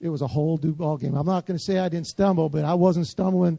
it 0.00 0.08
was 0.08 0.22
a 0.22 0.26
whole 0.26 0.58
new 0.62 0.72
ball 0.72 0.96
game. 0.96 1.14
I'm 1.14 1.26
not 1.26 1.44
going 1.44 1.58
to 1.58 1.62
say 1.62 1.78
I 1.78 1.90
didn't 1.90 2.06
stumble, 2.06 2.48
but 2.48 2.64
I 2.64 2.74
wasn't 2.74 3.06
stumbling 3.06 3.58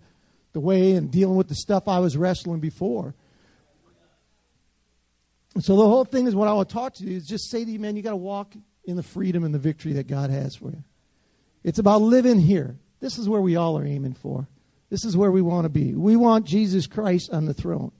the 0.53 0.59
way 0.59 0.93
and 0.93 1.11
dealing 1.11 1.35
with 1.35 1.47
the 1.47 1.53
stuff 1.53 1.87
I 1.87 1.99
was 1.99 2.17
wrestling 2.17 2.59
before. 2.59 3.13
So 5.59 5.75
the 5.75 5.85
whole 5.85 6.05
thing 6.05 6.25
is 6.25 6.33
what 6.33 6.47
I 6.47 6.53
want 6.53 6.69
to 6.69 6.73
talk 6.73 6.95
to 6.95 7.03
you 7.03 7.17
is 7.17 7.27
just 7.27 7.51
say 7.51 7.63
to 7.63 7.69
you, 7.69 7.79
man, 7.79 7.95
you 7.95 8.01
got 8.01 8.11
to 8.11 8.15
walk 8.15 8.51
in 8.83 8.95
the 8.95 9.03
freedom 9.03 9.43
and 9.43 9.53
the 9.53 9.59
victory 9.59 9.93
that 9.93 10.07
God 10.07 10.31
has 10.31 10.55
for 10.55 10.71
you. 10.71 10.83
It's 11.63 11.77
about 11.77 12.01
living 12.01 12.39
here. 12.39 12.77
This 12.99 13.19
is 13.19 13.29
where 13.29 13.41
we 13.41 13.57
all 13.57 13.77
are 13.77 13.85
aiming 13.85 14.15
for. 14.15 14.47
This 14.89 15.05
is 15.05 15.15
where 15.15 15.31
we 15.31 15.43
want 15.43 15.65
to 15.65 15.69
be. 15.69 15.93
We 15.93 16.15
want 16.15 16.47
Jesus 16.47 16.87
Christ 16.87 17.29
on 17.31 17.45
the 17.45 17.53
throne. 17.53 17.91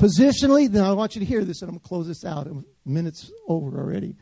Positionally, 0.00 0.70
now 0.70 0.88
I 0.88 0.94
want 0.94 1.14
you 1.14 1.20
to 1.20 1.26
hear 1.26 1.44
this, 1.44 1.60
and 1.60 1.68
I'm 1.68 1.74
going 1.74 1.80
to 1.82 1.88
close 1.88 2.06
this 2.06 2.24
out. 2.24 2.48
Minutes 2.86 3.30
over 3.46 3.78
already. 3.78 4.16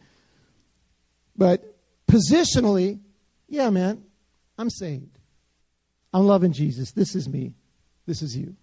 But 1.37 1.79
positionally, 2.11 2.99
yeah, 3.49 3.71
man, 3.71 4.03
I'm 4.59 4.71
saved. 4.71 5.17
I'm 6.13 6.27
loving 6.27 6.53
Jesus. 6.53 6.91
This 6.91 7.15
is 7.15 7.29
me. 7.29 7.55
This 8.07 8.23
is 8.23 8.37
you. 8.37 8.57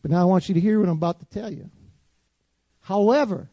But 0.00 0.12
now 0.12 0.22
I 0.22 0.24
want 0.26 0.48
you 0.48 0.54
to 0.54 0.60
hear 0.60 0.78
what 0.78 0.88
I'm 0.88 0.96
about 0.96 1.18
to 1.18 1.26
tell 1.26 1.52
you. 1.52 1.70
However, 2.82 3.50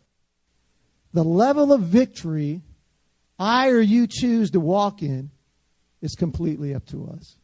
the 1.14 1.24
level 1.24 1.74
of 1.74 1.82
victory 1.82 2.62
I 3.40 3.70
or 3.70 3.82
you 3.82 4.06
choose 4.08 4.52
to 4.52 4.60
walk 4.60 5.02
in 5.02 5.32
is 6.02 6.14
completely 6.14 6.76
up 6.76 6.86
to 6.88 7.10
us. 7.18 7.36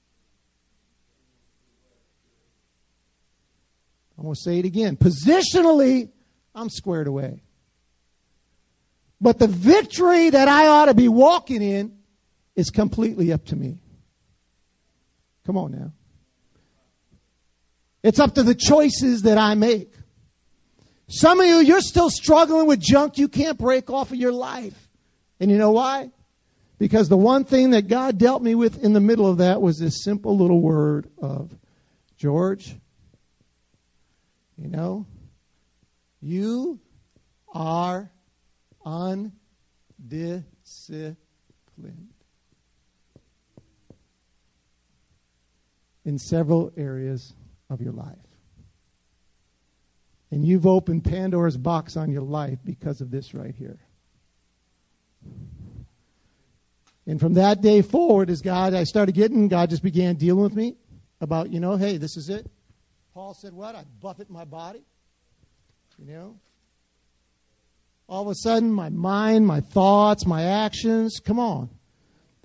I'm 4.18 4.24
going 4.24 4.36
to 4.36 4.40
say 4.40 4.60
it 4.60 4.66
again. 4.66 4.98
Positionally, 4.98 6.10
I'm 6.54 6.70
squared 6.70 7.08
away. 7.08 7.42
But 9.20 9.40
the 9.40 9.48
victory 9.48 10.30
that 10.30 10.48
I 10.48 10.68
ought 10.68 10.86
to 10.86 10.94
be 10.94 11.08
walking 11.08 11.62
in 11.62 11.98
is 12.56 12.70
completely 12.70 13.32
up 13.32 13.46
to 13.46 13.56
me. 13.56 13.80
Come 15.46 15.58
on 15.58 15.72
now. 15.72 15.92
It's 18.04 18.20
up 18.20 18.36
to 18.36 18.44
the 18.44 18.56
choices 18.56 19.24
that 19.24 19.38
I 19.38 19.56
make. 19.56 19.94
Some 21.08 21.40
of 21.40 21.46
you, 21.46 21.60
you're 21.60 21.82
still 21.82 22.10
struggling 22.10 22.68
with 22.68 22.80
junk 22.80 23.18
you 23.18 23.28
can't 23.28 23.58
break 23.58 23.90
off 23.90 24.12
of 24.12 24.18
your 24.18 24.32
life. 24.34 24.78
And 25.40 25.50
you 25.50 25.58
know 25.58 25.72
why? 25.72 26.12
Because 26.80 27.08
the 27.08 27.18
one 27.18 27.46
thing 27.46 27.72
that 27.72 27.88
God 27.88 28.18
dealt 28.18 28.42
me 28.42 28.56
with 28.56 28.84
in 28.84 28.94
the 28.94 29.00
middle 29.00 29.30
of 29.30 29.38
that 29.38 29.62
was 29.62 29.78
this 29.78 30.04
simple 30.04 30.38
little 30.38 30.60
word 30.60 31.10
of, 31.18 31.54
George, 32.18 32.76
you 34.58 34.68
know, 34.68 35.06
you 36.22 36.80
are 37.54 38.12
undisciplined. 38.86 41.18
In 46.06 46.20
several 46.20 46.72
areas 46.76 47.34
of 47.70 47.82
your 47.82 47.94
life. 47.94 48.18
And 50.32 50.46
you've 50.46 50.68
opened 50.68 51.06
Pandora's 51.06 51.56
box 51.56 51.96
on 51.96 52.12
your 52.12 52.24
life 52.24 52.60
because 52.66 53.00
of 53.02 53.10
this 53.10 53.34
right 53.34 53.56
here. 53.56 53.80
And 57.06 57.20
from 57.20 57.36
that 57.36 57.62
day 57.62 57.82
forward, 57.82 58.30
as 58.30 58.42
God, 58.42 58.74
I 58.74 58.86
started 58.86 59.14
getting, 59.14 59.48
God 59.48 59.70
just 59.70 59.84
began 59.84 60.16
dealing 60.16 60.44
with 60.44 60.56
me 60.56 60.76
about, 61.22 61.52
you 61.52 61.60
know, 61.60 61.76
hey, 61.76 61.98
this 61.98 62.18
is 62.18 62.30
it. 62.30 62.50
Paul 63.14 63.36
said, 63.36 63.54
what? 63.54 63.76
I 63.76 63.84
buffet 64.02 64.30
my 64.30 64.46
body. 64.46 64.84
You 66.00 66.14
know? 66.14 66.36
All 68.10 68.24
of 68.24 68.28
a 68.30 68.36
sudden, 68.36 68.74
my 68.74 68.90
mind, 68.90 69.46
my 69.46 69.62
thoughts, 69.62 70.26
my 70.26 70.44
actions, 70.44 71.20
come 71.24 71.40
on. 71.40 71.70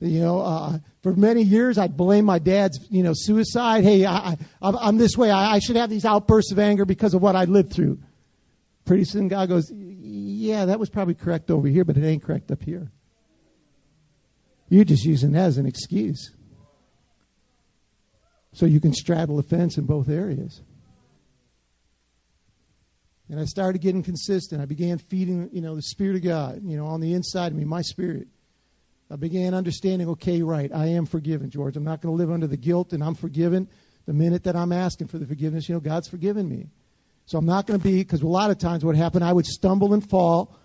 You 0.01 0.21
know, 0.21 0.41
uh, 0.41 0.79
for 1.03 1.13
many 1.15 1.43
years, 1.43 1.77
I'd 1.79 1.97
blame 1.97 2.25
my 2.25 2.39
dad's, 2.39 2.79
you 2.91 3.03
know, 3.03 3.13
suicide. 3.15 3.83
Hey, 3.83 4.07
I, 4.07 4.37
I, 4.63 4.89
am 4.89 4.97
this 4.97 5.17
way. 5.17 5.31
I, 5.31 5.55
I 5.55 5.59
should 5.59 5.77
have 5.77 5.91
these 5.91 6.05
outbursts 6.05 6.53
of 6.53 6.59
anger 6.59 6.85
because 6.85 7.15
of 7.15 7.23
what 7.23 7.35
I 7.35 7.45
lived 7.45 7.73
through. 7.73 7.99
Pretty 8.85 9.05
soon, 9.05 9.29
God 9.29 9.49
goes, 9.49 9.73
yeah, 9.73 10.67
that 10.67 10.79
was 10.79 10.89
probably 10.89 11.15
correct 11.15 11.51
over 11.51 11.67
here, 11.67 11.85
but 11.85 11.97
it 11.97 12.05
ain't 12.05 12.23
correct 12.23 12.51
up 12.51 12.63
here. 12.63 12.93
You're 14.69 14.85
just 14.85 15.05
using 15.05 15.33
that 15.33 15.47
as 15.47 15.59
an 15.59 15.67
excuse. 15.67 16.31
So 18.59 18.67
you 18.67 18.81
can 18.81 18.93
straddle 18.93 19.37
the 19.37 19.45
fence 19.45 19.79
in 19.79 19.85
both 19.85 20.09
areas. 20.09 20.61
And 23.31 23.39
I 23.39 23.45
started 23.45 23.81
getting 23.81 24.03
consistent. 24.03 24.61
I 24.61 24.65
began 24.65 24.99
feeding, 24.99 25.51
you 25.53 25.61
know, 25.61 25.77
the 25.77 25.83
Spirit 25.83 26.17
of 26.17 26.25
God, 26.25 26.63
you 26.65 26.77
know, 26.77 26.87
on 26.87 27.01
the 27.01 27.15
inside 27.15 27.53
of 27.53 27.55
me, 27.57 27.65
my 27.65 27.83
spirit. 27.83 28.27
I 29.13 29.15
began 29.15 29.55
understanding, 29.55 30.09
okay, 30.09 30.43
right, 30.43 30.73
I 30.75 30.87
am 30.87 31.07
forgiven, 31.07 31.51
George. 31.51 31.77
I'm 31.77 31.85
not 31.85 32.03
going 32.03 32.13
to 32.13 32.19
live 32.19 32.33
under 32.33 32.49
the 32.49 32.57
guilt, 32.57 32.93
and 32.93 33.05
I'm 33.05 33.15
forgiven 33.15 33.69
the 34.07 34.13
minute 34.13 34.43
that 34.43 34.57
I'm 34.57 34.73
asking 34.73 35.07
for 35.07 35.19
the 35.19 35.27
forgiveness. 35.27 35.69
You 35.69 35.77
know, 35.77 35.81
God's 35.81 36.09
forgiven 36.09 36.49
me. 36.49 36.67
So 37.27 37.39
I'm 37.39 37.47
not 37.47 37.69
going 37.69 37.79
to 37.79 37.85
be, 37.85 37.99
because 37.99 38.23
a 38.23 38.27
lot 38.27 38.51
of 38.51 38.59
times 38.59 38.85
what 38.85 38.97
happened, 38.97 39.23
I 39.23 39.33
would 39.33 39.47
stumble 39.47 39.95
and 39.95 40.05
fall. 40.11 40.59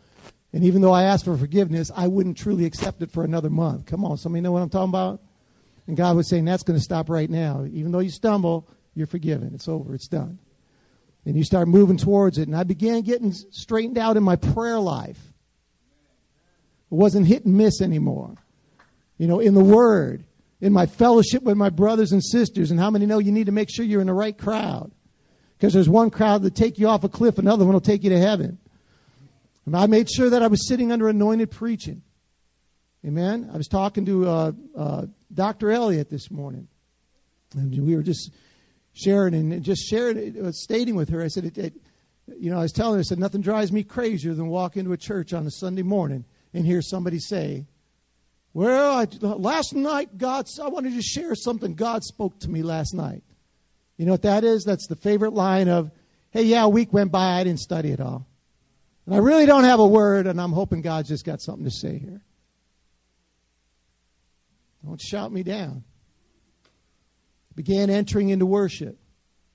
And 0.51 0.63
even 0.63 0.81
though 0.81 0.93
I 0.93 1.03
asked 1.03 1.25
for 1.25 1.37
forgiveness, 1.37 1.91
I 1.95 2.07
wouldn't 2.07 2.37
truly 2.37 2.65
accept 2.65 3.03
it 3.03 3.11
for 3.11 3.23
another 3.23 3.51
month. 3.51 3.85
Come 3.85 4.03
on, 4.03 4.17
somebody 4.17 4.41
know 4.41 4.51
what 4.51 4.63
I'm 4.63 4.71
talking 4.71 4.89
about? 4.89 5.21
And 5.87 5.97
God 5.97 6.15
was 6.15 6.29
saying, 6.29 6.45
that's 6.45 6.63
going 6.63 6.77
to 6.77 6.83
stop 6.83 7.09
right 7.09 7.29
now. 7.29 7.65
Even 7.71 7.91
though 7.91 7.99
you 7.99 8.09
stumble, 8.09 8.69
you're 8.95 9.07
forgiven. 9.07 9.51
It's 9.53 9.67
over. 9.67 9.93
It's 9.93 10.07
done. 10.07 10.39
And 11.25 11.37
you 11.37 11.43
start 11.43 11.67
moving 11.67 11.97
towards 11.97 12.37
it. 12.37 12.47
And 12.47 12.55
I 12.55 12.63
began 12.63 13.01
getting 13.01 13.31
straightened 13.31 13.97
out 13.97 14.17
in 14.17 14.23
my 14.23 14.35
prayer 14.35 14.79
life. 14.79 15.19
It 16.91 16.95
wasn't 16.95 17.27
hit 17.27 17.45
and 17.45 17.55
miss 17.55 17.81
anymore. 17.81 18.35
You 19.17 19.27
know, 19.27 19.39
in 19.39 19.53
the 19.53 19.63
Word, 19.63 20.23
in 20.61 20.71
my 20.71 20.85
fellowship 20.85 21.43
with 21.43 21.57
my 21.57 21.69
brothers 21.69 22.11
and 22.13 22.23
sisters. 22.23 22.71
And 22.71 22.79
how 22.79 22.89
many 22.89 23.05
know 23.05 23.19
you 23.19 23.31
need 23.31 23.47
to 23.47 23.51
make 23.51 23.69
sure 23.69 23.83
you're 23.85 24.01
in 24.01 24.07
the 24.07 24.13
right 24.13 24.37
crowd? 24.37 24.91
Because 25.57 25.73
there's 25.73 25.89
one 25.89 26.09
crowd 26.09 26.43
that 26.43 26.55
take 26.55 26.77
you 26.77 26.87
off 26.87 27.03
a 27.03 27.09
cliff, 27.09 27.37
another 27.37 27.65
one 27.65 27.73
will 27.73 27.81
take 27.81 28.03
you 28.03 28.09
to 28.11 28.19
heaven. 28.19 28.57
And 29.65 29.75
I 29.75 29.87
made 29.87 30.09
sure 30.09 30.29
that 30.29 30.43
I 30.43 30.47
was 30.47 30.67
sitting 30.67 30.91
under 30.91 31.07
anointed 31.07 31.51
preaching. 31.51 32.01
Amen. 33.05 33.49
I 33.53 33.57
was 33.57 33.67
talking 33.67 34.05
to 34.05 34.27
uh, 34.27 34.51
uh, 34.77 35.05
Dr. 35.33 35.71
Elliott 35.71 36.09
this 36.09 36.29
morning, 36.29 36.67
and 37.55 37.85
we 37.85 37.95
were 37.95 38.03
just 38.03 38.31
sharing 38.93 39.33
and 39.33 39.63
just 39.63 39.87
sharing, 39.87 40.45
uh, 40.45 40.51
stating 40.51 40.95
with 40.95 41.09
her. 41.09 41.21
I 41.21 41.27
said, 41.27 41.45
it, 41.45 41.57
it, 41.57 41.73
you 42.37 42.51
know, 42.51 42.59
I 42.59 42.61
was 42.61 42.71
telling 42.71 42.95
her, 42.95 42.99
I 42.99 43.03
said, 43.03 43.19
nothing 43.19 43.41
drives 43.41 43.71
me 43.71 43.83
crazier 43.83 44.33
than 44.33 44.47
walk 44.47 44.77
into 44.77 44.93
a 44.93 44.97
church 44.97 45.33
on 45.33 45.45
a 45.45 45.51
Sunday 45.51 45.81
morning 45.81 46.25
and 46.53 46.65
hear 46.65 46.81
somebody 46.81 47.19
say, 47.19 47.65
well, 48.53 48.99
I, 48.99 49.07
last 49.21 49.73
night, 49.73 50.17
God, 50.17 50.47
I 50.61 50.67
wanted 50.67 50.93
to 50.93 51.01
share 51.01 51.33
something 51.33 51.73
God 51.73 52.03
spoke 52.03 52.39
to 52.41 52.49
me 52.49 52.61
last 52.61 52.93
night. 52.93 53.23
You 53.97 54.05
know 54.05 54.11
what 54.11 54.21
that 54.23 54.43
is? 54.43 54.63
That's 54.63 54.87
the 54.87 54.95
favorite 54.95 55.33
line 55.33 55.69
of, 55.69 55.91
hey, 56.31 56.43
yeah, 56.43 56.63
a 56.63 56.69
week 56.69 56.93
went 56.93 57.11
by, 57.11 57.39
I 57.39 57.43
didn't 57.43 57.59
study 57.61 57.91
it 57.91 57.99
all. 57.99 58.27
And 59.05 59.15
I 59.15 59.17
really 59.17 59.45
don't 59.45 59.63
have 59.63 59.79
a 59.79 59.87
word, 59.87 60.27
and 60.27 60.39
I'm 60.39 60.53
hoping 60.53 60.81
God's 60.81 61.09
just 61.09 61.25
got 61.25 61.41
something 61.41 61.65
to 61.65 61.71
say 61.71 61.97
here. 61.97 62.21
Don't 64.85 65.01
shout 65.01 65.31
me 65.31 65.43
down. 65.43 65.83
Began 67.55 67.89
entering 67.89 68.29
into 68.29 68.45
worship. 68.45 68.97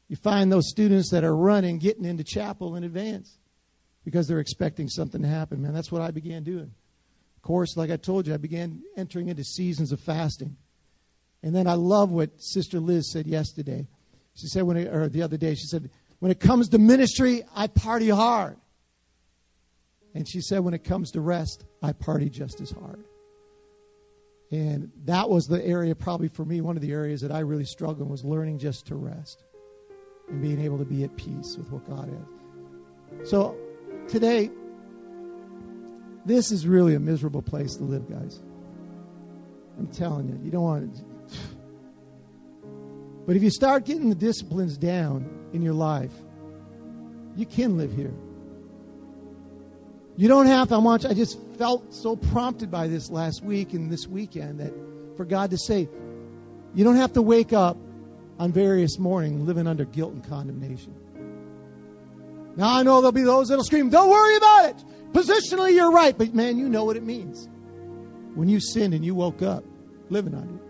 You 0.09 0.17
find 0.17 0.51
those 0.51 0.69
students 0.69 1.11
that 1.11 1.25
are 1.25 1.37
running, 1.37 1.79
getting 1.79 2.05
into 2.05 2.25
chapel 2.25 2.77
in 2.77 2.85
advance 2.85 3.37
because 4.05 4.27
they're 4.27 4.41
expecting 4.41 4.89
something 4.89 5.21
to 5.23 5.29
happen, 5.29 5.61
man. 5.61 5.75
That's 5.75 5.93
what 5.93 6.01
I 6.01 6.11
began 6.11 6.45
doing. 6.45 6.71
Of 7.37 7.43
course, 7.43 7.77
like 7.77 7.91
I 7.91 7.97
told 7.97 8.27
you, 8.27 8.35
I 8.35 8.39
began 8.39 8.83
entering 8.97 9.29
into 9.29 9.45
seasons 9.45 9.93
of 9.93 10.01
fasting. 10.01 10.57
And 11.43 11.55
then 11.55 11.67
I 11.67 11.75
love 11.75 12.11
what 12.11 12.31
Sister 12.43 12.81
Liz 12.81 13.13
said 13.13 13.27
yesterday. 13.27 13.87
She 14.35 14.47
said 14.47 14.63
when 14.63 14.77
it, 14.77 14.95
or 14.95 15.09
the 15.09 15.23
other 15.23 15.37
day, 15.37 15.55
she 15.55 15.67
said, 15.67 15.91
when 16.21 16.33
it 16.33 16.41
comes 16.41 16.71
to 16.71 16.79
ministry, 16.79 17.43
I 17.55 17.67
party 17.67 18.09
hard. 18.09 18.57
And 20.15 20.29
she 20.29 20.41
said 20.41 20.61
when 20.61 20.75
it 20.75 20.85
comes 20.85 21.13
to 21.13 21.21
rest, 21.21 21.65
I 21.83 21.93
party 21.93 22.29
just 22.31 22.61
as 22.61 22.71
hard. 22.71 23.05
And 24.51 24.91
that 25.05 25.29
was 25.29 25.47
the 25.47 25.63
area 25.63 25.95
probably 25.95 26.29
for 26.29 26.45
me, 26.45 26.61
one 26.61 26.77
of 26.77 26.83
the 26.83 26.93
areas 26.93 27.21
that 27.21 27.31
I 27.31 27.41
really 27.41 27.67
struggled 27.67 28.09
was 28.09 28.25
learning 28.25 28.59
just 28.59 28.87
to 28.87 28.95
rest 28.95 29.45
and 30.29 30.41
being 30.41 30.61
able 30.61 30.79
to 30.79 30.85
be 30.85 31.05
at 31.05 31.17
peace 31.17 31.57
with 31.57 31.71
what 31.71 31.87
God 31.89 32.09
is. 32.09 33.31
So 33.31 33.57
today 34.09 34.51
this 36.25 36.53
is 36.53 36.67
really 36.67 36.95
a 36.95 37.01
miserable 37.01 37.43
place 37.43 37.77
to 37.77 37.85
live, 37.85 38.09
guys. 38.09 38.39
I'm 39.79 39.87
telling 39.87 40.29
you, 40.29 40.39
you 40.45 40.51
don't 40.51 40.63
want 40.63 40.97
to. 40.97 41.03
But 43.27 43.37
if 43.37 43.43
you 43.43 43.51
start 43.51 43.85
getting 43.85 44.09
the 44.09 44.15
disciplines 44.15 44.79
down 44.79 45.51
in 45.53 45.61
your 45.61 45.75
life, 45.75 46.13
you 47.37 47.45
can 47.45 47.77
live 47.77 47.93
here. 47.93 48.15
You 50.19 50.27
don't 50.27 50.47
have 50.47 50.71
to. 50.71 50.75
I 50.75 51.15
just 51.15 51.39
felt 51.59 51.95
so 51.95 52.17
prompted 52.17 52.73
by 52.73 52.89
this 52.89 53.09
last 53.09 53.41
week 53.41 53.73
and 53.73 53.89
this 53.89 54.09
weekend 54.09 54.59
that 54.59 54.73
for 55.17 55.25
God 55.25 55.53
to 55.53 55.59
say, 55.59 55.89
you 56.75 56.83
don't 56.83 56.97
have 56.97 57.13
to 57.13 57.23
wake 57.23 57.53
up 57.53 57.77
on 58.37 58.51
various 58.51 58.99
mornings 58.99 59.47
living 59.47 59.69
under 59.69 59.85
guilt 59.85 60.15
and 60.15 60.29
condemnation. 60.29 60.93
Now 62.57 62.75
I 62.75 62.83
know 62.83 63.01
there'll 63.01 63.13
be 63.13 63.23
those 63.23 63.51
that'll 63.51 63.63
scream, 63.63 63.91
"Don't 63.91 64.11
worry 64.11 64.37
about 64.37 64.71
it. 64.71 64.85
Positionally, 65.13 65.75
you're 65.75 65.93
right, 65.93 66.19
but 66.19 66.35
man, 66.35 66.59
you 66.59 66.69
know 66.69 66.85
what 66.85 66.97
it 66.97 67.05
means. 67.05 67.49
When 68.35 68.49
you 68.49 68.59
sinned 68.59 68.95
and 68.95 69.05
you 69.05 69.15
woke 69.15 69.43
up 69.43 69.63
living 70.11 70.35
under 70.35 70.57
it. 70.57 70.63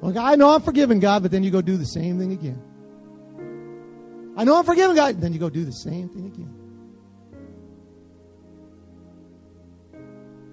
Well, 0.00 0.18
I 0.18 0.36
know 0.36 0.54
I'm 0.54 0.62
forgiven, 0.62 0.98
God, 0.98 1.20
but 1.20 1.30
then 1.30 1.44
you 1.44 1.50
go 1.50 1.60
do 1.60 1.76
the 1.76 1.84
same 1.84 2.18
thing 2.18 2.32
again. 2.32 2.62
I 4.34 4.44
know 4.44 4.56
I'm 4.56 4.64
forgiven, 4.64 4.96
God, 4.96 5.16
but 5.16 5.20
then 5.20 5.34
you 5.34 5.38
go 5.38 5.50
do 5.50 5.66
the 5.66 5.72
same 5.72 6.08
thing 6.08 6.24
again. 6.24 6.65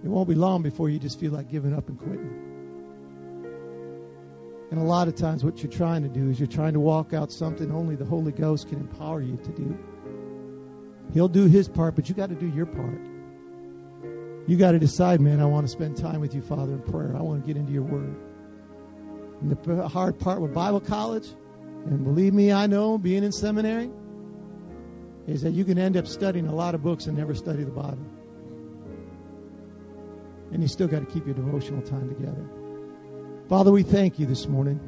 It 0.04 0.10
won't 0.10 0.28
be 0.28 0.36
long 0.36 0.62
before 0.62 0.90
you 0.90 1.00
just 1.00 1.20
feel 1.20 1.32
like 1.32 1.50
giving 1.50 1.74
up 1.74 1.88
and 1.88 1.98
quitting. 1.98 2.54
And 4.72 4.82
a 4.82 4.84
lot 4.84 5.08
of 5.08 5.16
times, 5.16 5.44
what 5.44 5.62
you're 5.62 5.72
trying 5.72 6.02
to 6.04 6.10
do 6.10 6.30
is 6.30 6.40
you're 6.40 6.48
trying 6.48 6.74
to 6.74 6.80
walk 6.80 7.14
out 7.14 7.32
something 7.32 7.72
only 7.72 7.96
the 7.96 8.06
Holy 8.06 8.32
Ghost 8.32 8.70
can 8.70 8.80
empower 8.80 9.22
you 9.22 9.38
to 9.38 9.52
do. 9.52 9.78
He'll 11.14 11.28
do 11.28 11.46
his 11.46 11.68
part, 11.68 11.96
but 11.96 12.10
you 12.10 12.16
got 12.16 12.30
to 12.30 12.36
do 12.36 12.48
your 12.48 12.66
part. 12.66 13.00
You 14.48 14.58
got 14.58 14.72
to 14.72 14.80
decide, 14.80 15.22
man, 15.22 15.40
I 15.40 15.46
want 15.46 15.66
to 15.66 15.72
spend 15.72 15.96
time 15.96 16.20
with 16.20 16.34
you, 16.34 16.42
Father, 16.42 16.74
in 16.74 16.82
prayer. 16.82 17.16
I 17.16 17.22
want 17.22 17.46
to 17.46 17.48
get 17.48 17.56
into 17.56 17.72
your 17.72 17.84
word. 17.84 18.16
And 19.42 19.52
the 19.52 19.88
hard 19.88 20.20
part 20.20 20.42
with 20.42 20.54
Bible 20.54 20.82
college, 20.82 21.28
and 21.86 22.04
believe 22.04 22.34
me, 22.34 22.52
I 22.52 22.68
know, 22.68 22.98
being 22.98 23.24
in 23.24 23.32
seminary, 23.32 23.90
is 25.28 25.44
that 25.44 25.52
you 25.52 25.64
can 25.64 25.78
end 25.78 25.96
up 25.96 26.08
studying 26.08 26.48
a 26.48 26.56
lot 26.56 26.76
of 26.76 26.82
books 26.82 27.06
and 27.06 27.16
never 27.16 27.36
study 27.36 27.64
the 27.64 27.72
Bible. 27.72 28.06
And 30.52 30.62
you 30.62 30.68
still 30.68 30.88
got 30.88 31.00
to 31.00 31.06
keep 31.06 31.26
your 31.26 31.36
devotional 31.36 31.82
time 31.82 32.10
together. 32.10 32.46
Father, 33.50 33.72
we 33.72 33.84
thank 33.84 34.20
you 34.20 34.26
this 34.26 34.48
morning. 34.48 34.80